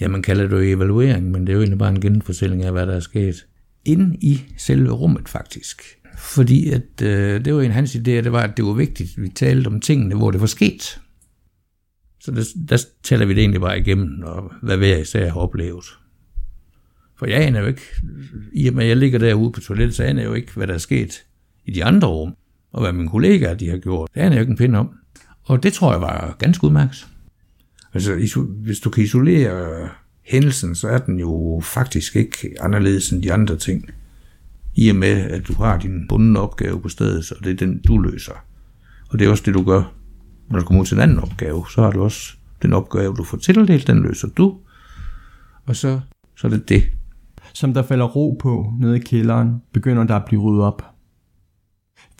Ja, 0.00 0.08
man 0.08 0.22
kalder 0.22 0.48
det 0.48 0.52
jo 0.52 0.76
evaluering, 0.76 1.30
men 1.30 1.40
det 1.40 1.48
er 1.48 1.54
jo 1.54 1.60
egentlig 1.60 1.78
bare 1.78 1.90
en 1.90 2.00
genfortælling 2.00 2.64
af, 2.64 2.72
hvad 2.72 2.86
der 2.86 2.92
er 2.92 3.00
sket. 3.00 3.46
Inde 3.84 4.16
i 4.20 4.44
selve 4.56 4.90
rummet, 4.90 5.28
faktisk. 5.28 5.82
Fordi 6.18 6.70
at, 6.70 7.02
øh, 7.02 7.44
det 7.44 7.54
var 7.54 7.60
en 7.60 7.70
af 7.70 7.74
hans 7.74 7.94
idéer, 7.94 8.00
det 8.00 8.32
var, 8.32 8.42
at 8.42 8.56
det 8.56 8.64
var 8.64 8.72
vigtigt, 8.72 9.10
at 9.16 9.22
vi 9.22 9.28
talte 9.28 9.68
om 9.68 9.80
tingene, 9.80 10.14
hvor 10.14 10.30
det 10.30 10.40
var 10.40 10.46
sket. 10.46 11.00
Så 12.20 12.30
der, 12.30 12.44
der 12.68 12.84
taler 13.02 13.26
vi 13.26 13.34
det 13.34 13.40
egentlig 13.40 13.60
bare 13.60 13.78
igennem, 13.78 14.22
og 14.22 14.52
hvad 14.62 14.76
hver 14.76 14.96
især 14.96 15.30
har 15.30 15.40
oplevet. 15.40 15.84
For 17.18 17.26
jeg 17.26 17.42
aner 17.42 17.60
jo 17.60 17.66
ikke, 17.66 17.82
i 18.52 18.68
og 18.68 18.74
med 18.74 18.84
at 18.84 18.88
jeg 18.88 18.96
ligger 18.96 19.18
derude 19.18 19.52
på 19.52 19.60
toilettet, 19.60 19.96
så 19.96 20.02
aner 20.02 20.22
jeg 20.22 20.28
jo 20.28 20.34
ikke, 20.34 20.52
hvad 20.54 20.66
der 20.66 20.74
er 20.74 20.78
sket 20.78 21.24
i 21.64 21.70
de 21.70 21.84
andre 21.84 22.08
rum, 22.08 22.36
og 22.76 22.82
hvad 22.82 22.92
mine 22.92 23.08
kollegaer 23.08 23.54
de 23.54 23.68
har 23.68 23.76
gjort. 23.76 24.10
Det 24.14 24.22
er 24.22 24.30
jeg 24.30 24.40
ikke 24.40 24.50
en 24.50 24.56
pind 24.56 24.76
om. 24.76 24.90
Og 25.44 25.62
det 25.62 25.72
tror 25.72 25.92
jeg 25.92 26.00
var 26.00 26.36
ganske 26.38 26.64
udmærket. 26.64 27.06
Altså, 27.94 28.14
hvis 28.48 28.80
du 28.80 28.90
kan 28.90 29.04
isolere 29.04 29.88
hændelsen, 30.22 30.74
så 30.74 30.88
er 30.88 30.98
den 30.98 31.20
jo 31.20 31.60
faktisk 31.64 32.16
ikke 32.16 32.54
anderledes 32.60 33.12
end 33.12 33.22
de 33.22 33.32
andre 33.32 33.56
ting. 33.56 33.90
I 34.74 34.88
og 34.88 34.96
med, 34.96 35.30
at 35.30 35.48
du 35.48 35.52
har 35.52 35.78
din 35.78 36.08
bundne 36.08 36.40
opgave 36.40 36.80
på 36.80 36.88
stedet, 36.88 37.24
så 37.24 37.34
det 37.44 37.50
er 37.50 37.66
den, 37.66 37.80
du 37.88 37.98
løser. 37.98 38.44
Og 39.10 39.18
det 39.18 39.26
er 39.26 39.30
også 39.30 39.42
det, 39.46 39.54
du 39.54 39.62
gør, 39.64 39.92
når 40.50 40.58
du 40.58 40.64
kommer 40.64 40.80
ud 40.80 40.86
til 40.86 40.94
en 40.94 41.02
anden 41.02 41.18
opgave. 41.18 41.64
Så 41.70 41.82
har 41.82 41.90
du 41.90 42.02
også 42.02 42.32
den 42.62 42.72
opgave, 42.72 43.14
du 43.16 43.24
får 43.24 43.36
tildelt, 43.36 43.86
den 43.86 44.02
løser 44.02 44.28
du. 44.28 44.56
Og 45.66 45.76
så, 45.76 46.00
så 46.36 46.46
er 46.46 46.50
det 46.50 46.68
det. 46.68 46.84
Som 47.52 47.74
der 47.74 47.82
falder 47.82 48.04
ro 48.04 48.38
på 48.40 48.72
nede 48.80 48.96
i 48.96 49.00
kælderen, 49.00 49.62
begynder 49.72 50.04
der 50.04 50.16
at 50.16 50.24
blive 50.24 50.40
ryddet 50.40 50.62
op. 50.62 50.95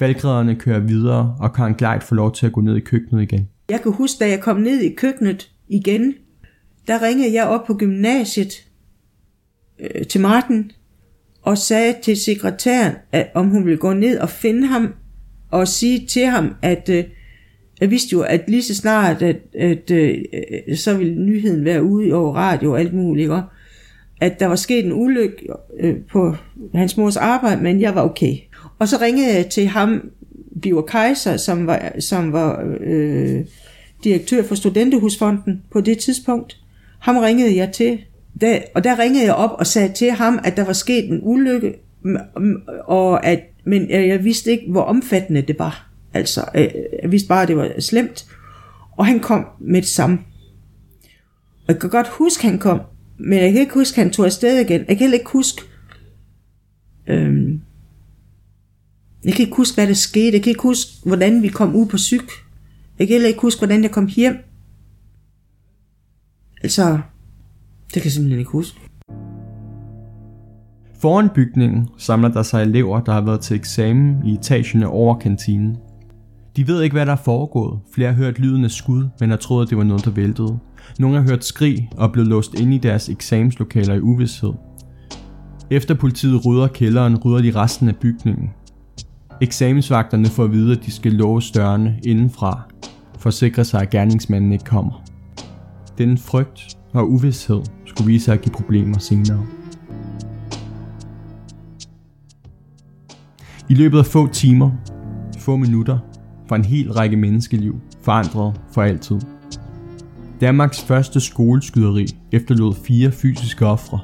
Valgrederne 0.00 0.54
kører 0.54 0.80
videre, 0.80 1.36
og 1.40 1.52
Karen 1.52 1.74
Gleit 1.74 2.02
får 2.02 2.16
lov 2.16 2.34
til 2.34 2.46
at 2.46 2.52
gå 2.52 2.60
ned 2.60 2.76
i 2.76 2.80
køkkenet 2.80 3.22
igen. 3.22 3.48
Jeg 3.70 3.82
kan 3.82 3.92
huske, 3.92 4.18
da 4.24 4.28
jeg 4.28 4.40
kom 4.40 4.56
ned 4.56 4.80
i 4.80 4.94
køkkenet 4.94 5.50
igen, 5.68 6.14
der 6.86 7.02
ringede 7.02 7.34
jeg 7.34 7.44
op 7.44 7.66
på 7.66 7.74
gymnasiet 7.74 8.52
øh, 9.80 10.06
til 10.06 10.20
Martin 10.20 10.70
og 11.42 11.58
sagde 11.58 11.94
til 12.02 12.16
sekretæren, 12.16 12.92
at 13.12 13.30
om 13.34 13.48
hun 13.48 13.64
ville 13.64 13.78
gå 13.78 13.92
ned 13.92 14.18
og 14.18 14.28
finde 14.28 14.66
ham 14.66 14.94
og 15.50 15.68
sige 15.68 16.06
til 16.06 16.26
ham, 16.26 16.54
at 16.62 16.88
øh, 16.88 17.04
jeg 17.80 17.90
vidste 17.90 18.12
jo, 18.12 18.20
at 18.22 18.44
lige 18.48 18.62
så 18.62 18.74
snart, 18.74 19.22
at, 19.22 19.36
at 19.58 19.90
øh, 19.90 20.18
så 20.76 20.96
ville 20.96 21.26
nyheden 21.26 21.64
være 21.64 21.82
ude 21.82 22.12
over 22.12 22.34
radio 22.34 22.72
og 22.72 22.80
alt 22.80 22.94
muligt, 22.94 23.30
og 23.30 23.42
at 24.20 24.40
der 24.40 24.46
var 24.46 24.56
sket 24.56 24.84
en 24.84 24.92
ulykke 24.92 25.48
øh, 25.80 25.96
på 26.12 26.36
hans 26.74 26.96
mors 26.96 27.16
arbejde, 27.16 27.62
men 27.62 27.80
jeg 27.80 27.94
var 27.94 28.02
okay. 28.02 28.36
Og 28.78 28.88
så 28.88 28.98
ringede 29.00 29.34
jeg 29.34 29.46
til 29.46 29.66
ham, 29.66 30.10
Biver 30.62 30.82
Kaiser, 30.82 31.36
som 31.36 31.66
var, 31.66 31.92
som 32.00 32.32
var 32.32 32.76
øh, 32.80 33.44
direktør 34.04 34.42
for 34.42 34.54
Studentehusfonden 34.54 35.62
på 35.70 35.80
det 35.80 35.98
tidspunkt. 35.98 36.56
Ham 36.98 37.16
ringede 37.16 37.56
jeg 37.56 37.72
til, 37.72 37.98
der, 38.40 38.58
og 38.74 38.84
der 38.84 38.98
ringede 38.98 39.24
jeg 39.24 39.34
op 39.34 39.50
og 39.58 39.66
sagde 39.66 39.92
til 39.92 40.10
ham, 40.10 40.38
at 40.44 40.56
der 40.56 40.64
var 40.64 40.72
sket 40.72 41.10
en 41.10 41.20
ulykke, 41.22 41.74
og 42.86 43.26
at, 43.26 43.40
men 43.64 43.90
jeg 43.90 44.24
vidste 44.24 44.50
ikke, 44.50 44.70
hvor 44.70 44.82
omfattende 44.82 45.42
det 45.42 45.58
var. 45.58 45.90
Altså, 46.14 46.44
øh, 46.54 46.68
jeg 47.02 47.12
vidste 47.12 47.28
bare, 47.28 47.42
at 47.42 47.48
det 47.48 47.56
var 47.56 47.80
slemt. 47.80 48.26
Og 48.96 49.06
han 49.06 49.20
kom 49.20 49.46
med 49.60 49.82
det 49.82 49.88
samme. 49.88 50.18
Og 51.68 51.72
jeg 51.72 51.78
kan 51.78 51.90
godt 51.90 52.08
huske, 52.08 52.44
at 52.44 52.50
han 52.50 52.58
kom, 52.58 52.80
men 53.18 53.38
jeg 53.38 53.52
kan 53.52 53.60
ikke 53.60 53.74
huske, 53.74 53.98
at 53.98 54.04
han 54.04 54.12
tog 54.12 54.26
afsted 54.26 54.58
igen. 54.58 54.80
Jeg 54.80 54.86
kan 54.86 54.96
heller 54.96 55.18
ikke 55.18 55.30
huske, 55.30 55.62
øhm, 57.06 57.60
jeg 59.24 59.32
kan 59.32 59.44
ikke 59.44 59.56
huske, 59.56 59.74
hvad 59.74 59.86
der 59.86 59.94
skete. 59.94 60.32
Jeg 60.32 60.42
kan 60.42 60.50
ikke 60.50 60.62
huske, 60.62 60.90
hvordan 61.04 61.42
vi 61.42 61.48
kom 61.48 61.74
ud 61.74 61.86
på 61.86 61.98
syg. 61.98 62.28
Jeg 62.98 63.06
kan 63.06 63.14
heller 63.14 63.28
ikke 63.28 63.40
huske, 63.40 63.60
hvordan 63.60 63.82
jeg 63.82 63.90
kom 63.90 64.06
hjem. 64.06 64.36
Altså, 66.62 66.98
det 67.86 68.02
kan 68.02 68.04
jeg 68.04 68.12
simpelthen 68.12 68.38
ikke 68.38 68.50
huske. 68.50 68.80
Foran 71.00 71.28
bygningen 71.34 71.88
samler 71.98 72.28
der 72.28 72.42
sig 72.42 72.62
elever, 72.62 73.00
der 73.00 73.12
har 73.12 73.20
været 73.20 73.40
til 73.40 73.56
eksamen 73.56 74.26
i 74.26 74.34
etagerne 74.34 74.88
over 74.88 75.18
kantinen. 75.18 75.76
De 76.56 76.66
ved 76.66 76.82
ikke, 76.82 76.94
hvad 76.94 77.06
der 77.06 77.12
er 77.12 77.16
foregået. 77.24 77.80
Flere 77.94 78.12
har 78.12 78.16
hørt 78.16 78.38
lyden 78.38 78.64
af 78.64 78.70
skud, 78.70 79.08
men 79.20 79.30
har 79.30 79.36
troet, 79.36 79.64
at 79.64 79.70
det 79.70 79.78
var 79.78 79.84
noget, 79.84 80.04
der 80.04 80.10
væltede. 80.10 80.58
Nogle 80.98 81.16
har 81.16 81.28
hørt 81.28 81.44
skrig 81.44 81.90
og 81.96 82.12
blevet 82.12 82.28
låst 82.28 82.54
inde 82.54 82.76
i 82.76 82.78
deres 82.78 83.08
eksamenslokaler 83.08 83.94
i 83.94 84.00
uvidshed. 84.00 84.52
Efter 85.70 85.94
politiet 85.94 86.46
rydder 86.46 86.66
kælderen, 86.66 87.16
rydder 87.16 87.42
de 87.42 87.58
resten 87.60 87.88
af 87.88 87.96
bygningen. 87.96 88.50
Eksamensvagterne 89.40 90.26
får 90.26 90.44
at 90.44 90.52
vide, 90.52 90.72
at 90.72 90.84
de 90.86 90.90
skal 90.90 91.12
låse 91.12 91.52
dørene 91.52 92.00
indenfra, 92.06 92.62
for 93.18 93.28
at 93.28 93.34
sikre 93.34 93.64
sig, 93.64 93.82
at 93.82 93.90
gerningsmanden 93.90 94.52
ikke 94.52 94.64
kommer. 94.64 95.02
Den 95.98 96.18
frygt 96.18 96.76
og 96.92 97.10
uvidshed 97.10 97.62
skulle 97.86 98.06
vise 98.06 98.24
sig 98.24 98.34
at 98.34 98.42
give 98.42 98.52
problemer 98.52 98.98
senere. 98.98 99.46
I 103.68 103.74
løbet 103.74 103.98
af 103.98 104.06
få 104.06 104.26
timer, 104.26 104.70
få 105.38 105.56
minutter, 105.56 105.98
var 106.48 106.56
en 106.56 106.64
hel 106.64 106.92
række 106.92 107.16
menneskeliv 107.16 107.80
forandret 108.02 108.60
for 108.72 108.82
altid. 108.82 109.20
Danmarks 110.40 110.82
første 110.82 111.20
skoleskyderi 111.20 112.06
efterlod 112.32 112.74
fire 112.74 113.12
fysiske 113.12 113.66
ofre. 113.66 114.00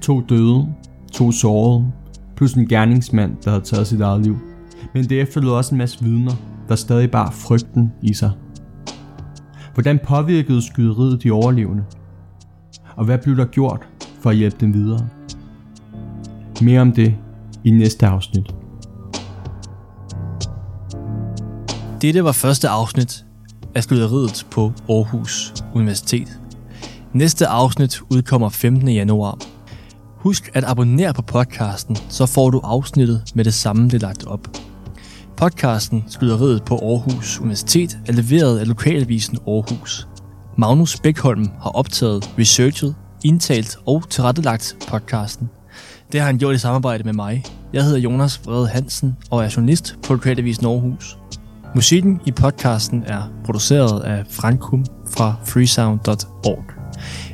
To 0.00 0.20
døde, 0.20 0.74
to 1.12 1.32
sårede, 1.32 1.92
plus 2.36 2.54
en 2.54 2.68
gerningsmand, 2.68 3.36
der 3.44 3.50
havde 3.50 3.64
taget 3.64 3.86
sit 3.86 4.00
eget 4.00 4.22
liv. 4.22 4.49
Men 4.94 5.04
det 5.08 5.20
efterlod 5.20 5.52
også 5.52 5.74
en 5.74 5.78
masse 5.78 6.04
vidner, 6.04 6.32
der 6.68 6.74
stadig 6.74 7.10
bar 7.10 7.30
frygten 7.30 7.92
i 8.02 8.14
sig. 8.14 8.30
Hvordan 9.74 9.98
påvirkede 10.04 10.62
skyderiet 10.62 11.22
de 11.22 11.30
overlevende? 11.30 11.84
Og 12.96 13.04
hvad 13.04 13.18
blev 13.18 13.36
der 13.36 13.44
gjort 13.44 13.88
for 14.20 14.30
at 14.30 14.36
hjælpe 14.36 14.56
dem 14.60 14.74
videre? 14.74 15.08
Mere 16.62 16.80
om 16.80 16.92
det 16.92 17.16
i 17.64 17.70
næste 17.70 18.06
afsnit. 18.06 18.54
Dette 22.02 22.24
var 22.24 22.32
første 22.32 22.68
afsnit 22.68 23.24
af 23.74 23.82
skyderiet 23.82 24.46
på 24.50 24.72
Aarhus 24.88 25.54
Universitet. 25.74 26.40
Næste 27.12 27.46
afsnit 27.46 28.00
udkommer 28.10 28.48
15. 28.48 28.88
januar. 28.88 29.38
Husk 30.16 30.50
at 30.54 30.64
abonnere 30.64 31.14
på 31.14 31.22
podcasten, 31.22 31.96
så 32.08 32.26
får 32.26 32.50
du 32.50 32.60
afsnittet 32.64 33.22
med 33.34 33.44
det 33.44 33.54
samme, 33.54 33.84
det 33.84 33.94
er 33.94 34.06
lagt 34.06 34.26
op. 34.26 34.48
Podcasten 35.40 36.04
Skyderiet 36.08 36.64
på 36.64 36.74
Aarhus 36.74 37.40
Universitet 37.40 37.98
er 38.06 38.12
leveret 38.12 38.58
af 38.58 38.68
Lokalavisen 38.68 39.38
Aarhus. 39.46 40.08
Magnus 40.58 41.00
Bækholm 41.00 41.46
har 41.62 41.70
optaget, 41.70 42.30
researchet, 42.38 42.94
indtalt 43.24 43.76
og 43.86 44.10
tilrettelagt 44.10 44.76
podcasten. 44.88 45.50
Det 46.12 46.20
har 46.20 46.26
han 46.26 46.38
gjort 46.38 46.54
i 46.54 46.58
samarbejde 46.58 47.04
med 47.04 47.12
mig. 47.12 47.44
Jeg 47.72 47.84
hedder 47.84 47.98
Jonas 47.98 48.46
Vrede 48.46 48.68
Hansen 48.68 49.16
og 49.30 49.44
er 49.44 49.52
journalist 49.56 49.96
på 50.06 50.14
Lokalavisen 50.14 50.66
Aarhus. 50.66 51.18
Musikken 51.74 52.20
i 52.26 52.32
podcasten 52.32 53.02
er 53.06 53.22
produceret 53.44 54.02
af 54.02 54.24
Frankum 54.30 54.84
fra 55.10 55.34
freesound.org. 55.44 56.64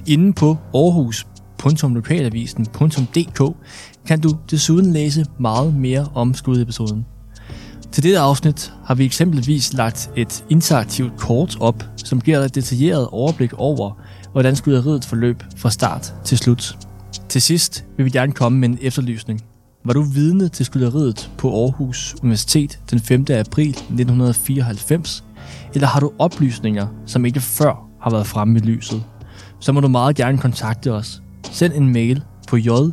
Inden 0.06 0.32
på 0.32 0.56
aarhus.lokalavisen.dk 0.74 3.56
kan 4.06 4.20
du 4.20 4.36
desuden 4.50 4.92
læse 4.92 5.24
meget 5.38 5.74
mere 5.74 6.08
om 6.14 6.34
skudepisoden. 6.34 7.06
Til 7.92 8.02
dette 8.02 8.18
afsnit 8.18 8.72
har 8.84 8.94
vi 8.94 9.04
eksempelvis 9.04 9.72
lagt 9.72 10.10
et 10.16 10.44
interaktivt 10.50 11.16
kort 11.16 11.56
op, 11.60 11.84
som 11.96 12.20
giver 12.20 12.38
dig 12.38 12.44
et 12.44 12.54
detaljeret 12.54 13.08
overblik 13.08 13.52
over, 13.52 13.92
hvordan 14.32 14.56
skyderiet 14.56 15.04
forløb 15.04 15.42
fra 15.56 15.70
start 15.70 16.14
til 16.24 16.38
slut. 16.38 16.78
Til 17.28 17.42
sidst 17.42 17.84
vil 17.96 18.04
vi 18.04 18.10
gerne 18.10 18.32
komme 18.32 18.58
med 18.58 18.68
en 18.68 18.78
efterlysning. 18.80 19.44
Var 19.84 19.92
du 19.92 20.02
vidne 20.02 20.48
til 20.48 20.66
skyderiet 20.66 21.30
på 21.38 21.62
Aarhus 21.62 22.16
Universitet 22.22 22.78
den 22.90 23.00
5. 23.00 23.20
april 23.30 23.68
1994, 23.68 25.24
eller 25.74 25.88
har 25.88 26.00
du 26.00 26.12
oplysninger, 26.18 26.86
som 27.06 27.24
ikke 27.24 27.40
før 27.40 27.88
har 28.02 28.10
været 28.10 28.26
fremme 28.26 28.58
i 28.58 28.62
lyset, 28.62 29.04
så 29.60 29.72
må 29.72 29.80
du 29.80 29.88
meget 29.88 30.16
gerne 30.16 30.38
kontakte 30.38 30.92
os. 30.92 31.22
Send 31.42 31.72
en 31.72 31.92
mail 31.92 32.22
på 32.48 32.56
jwh 32.56 32.92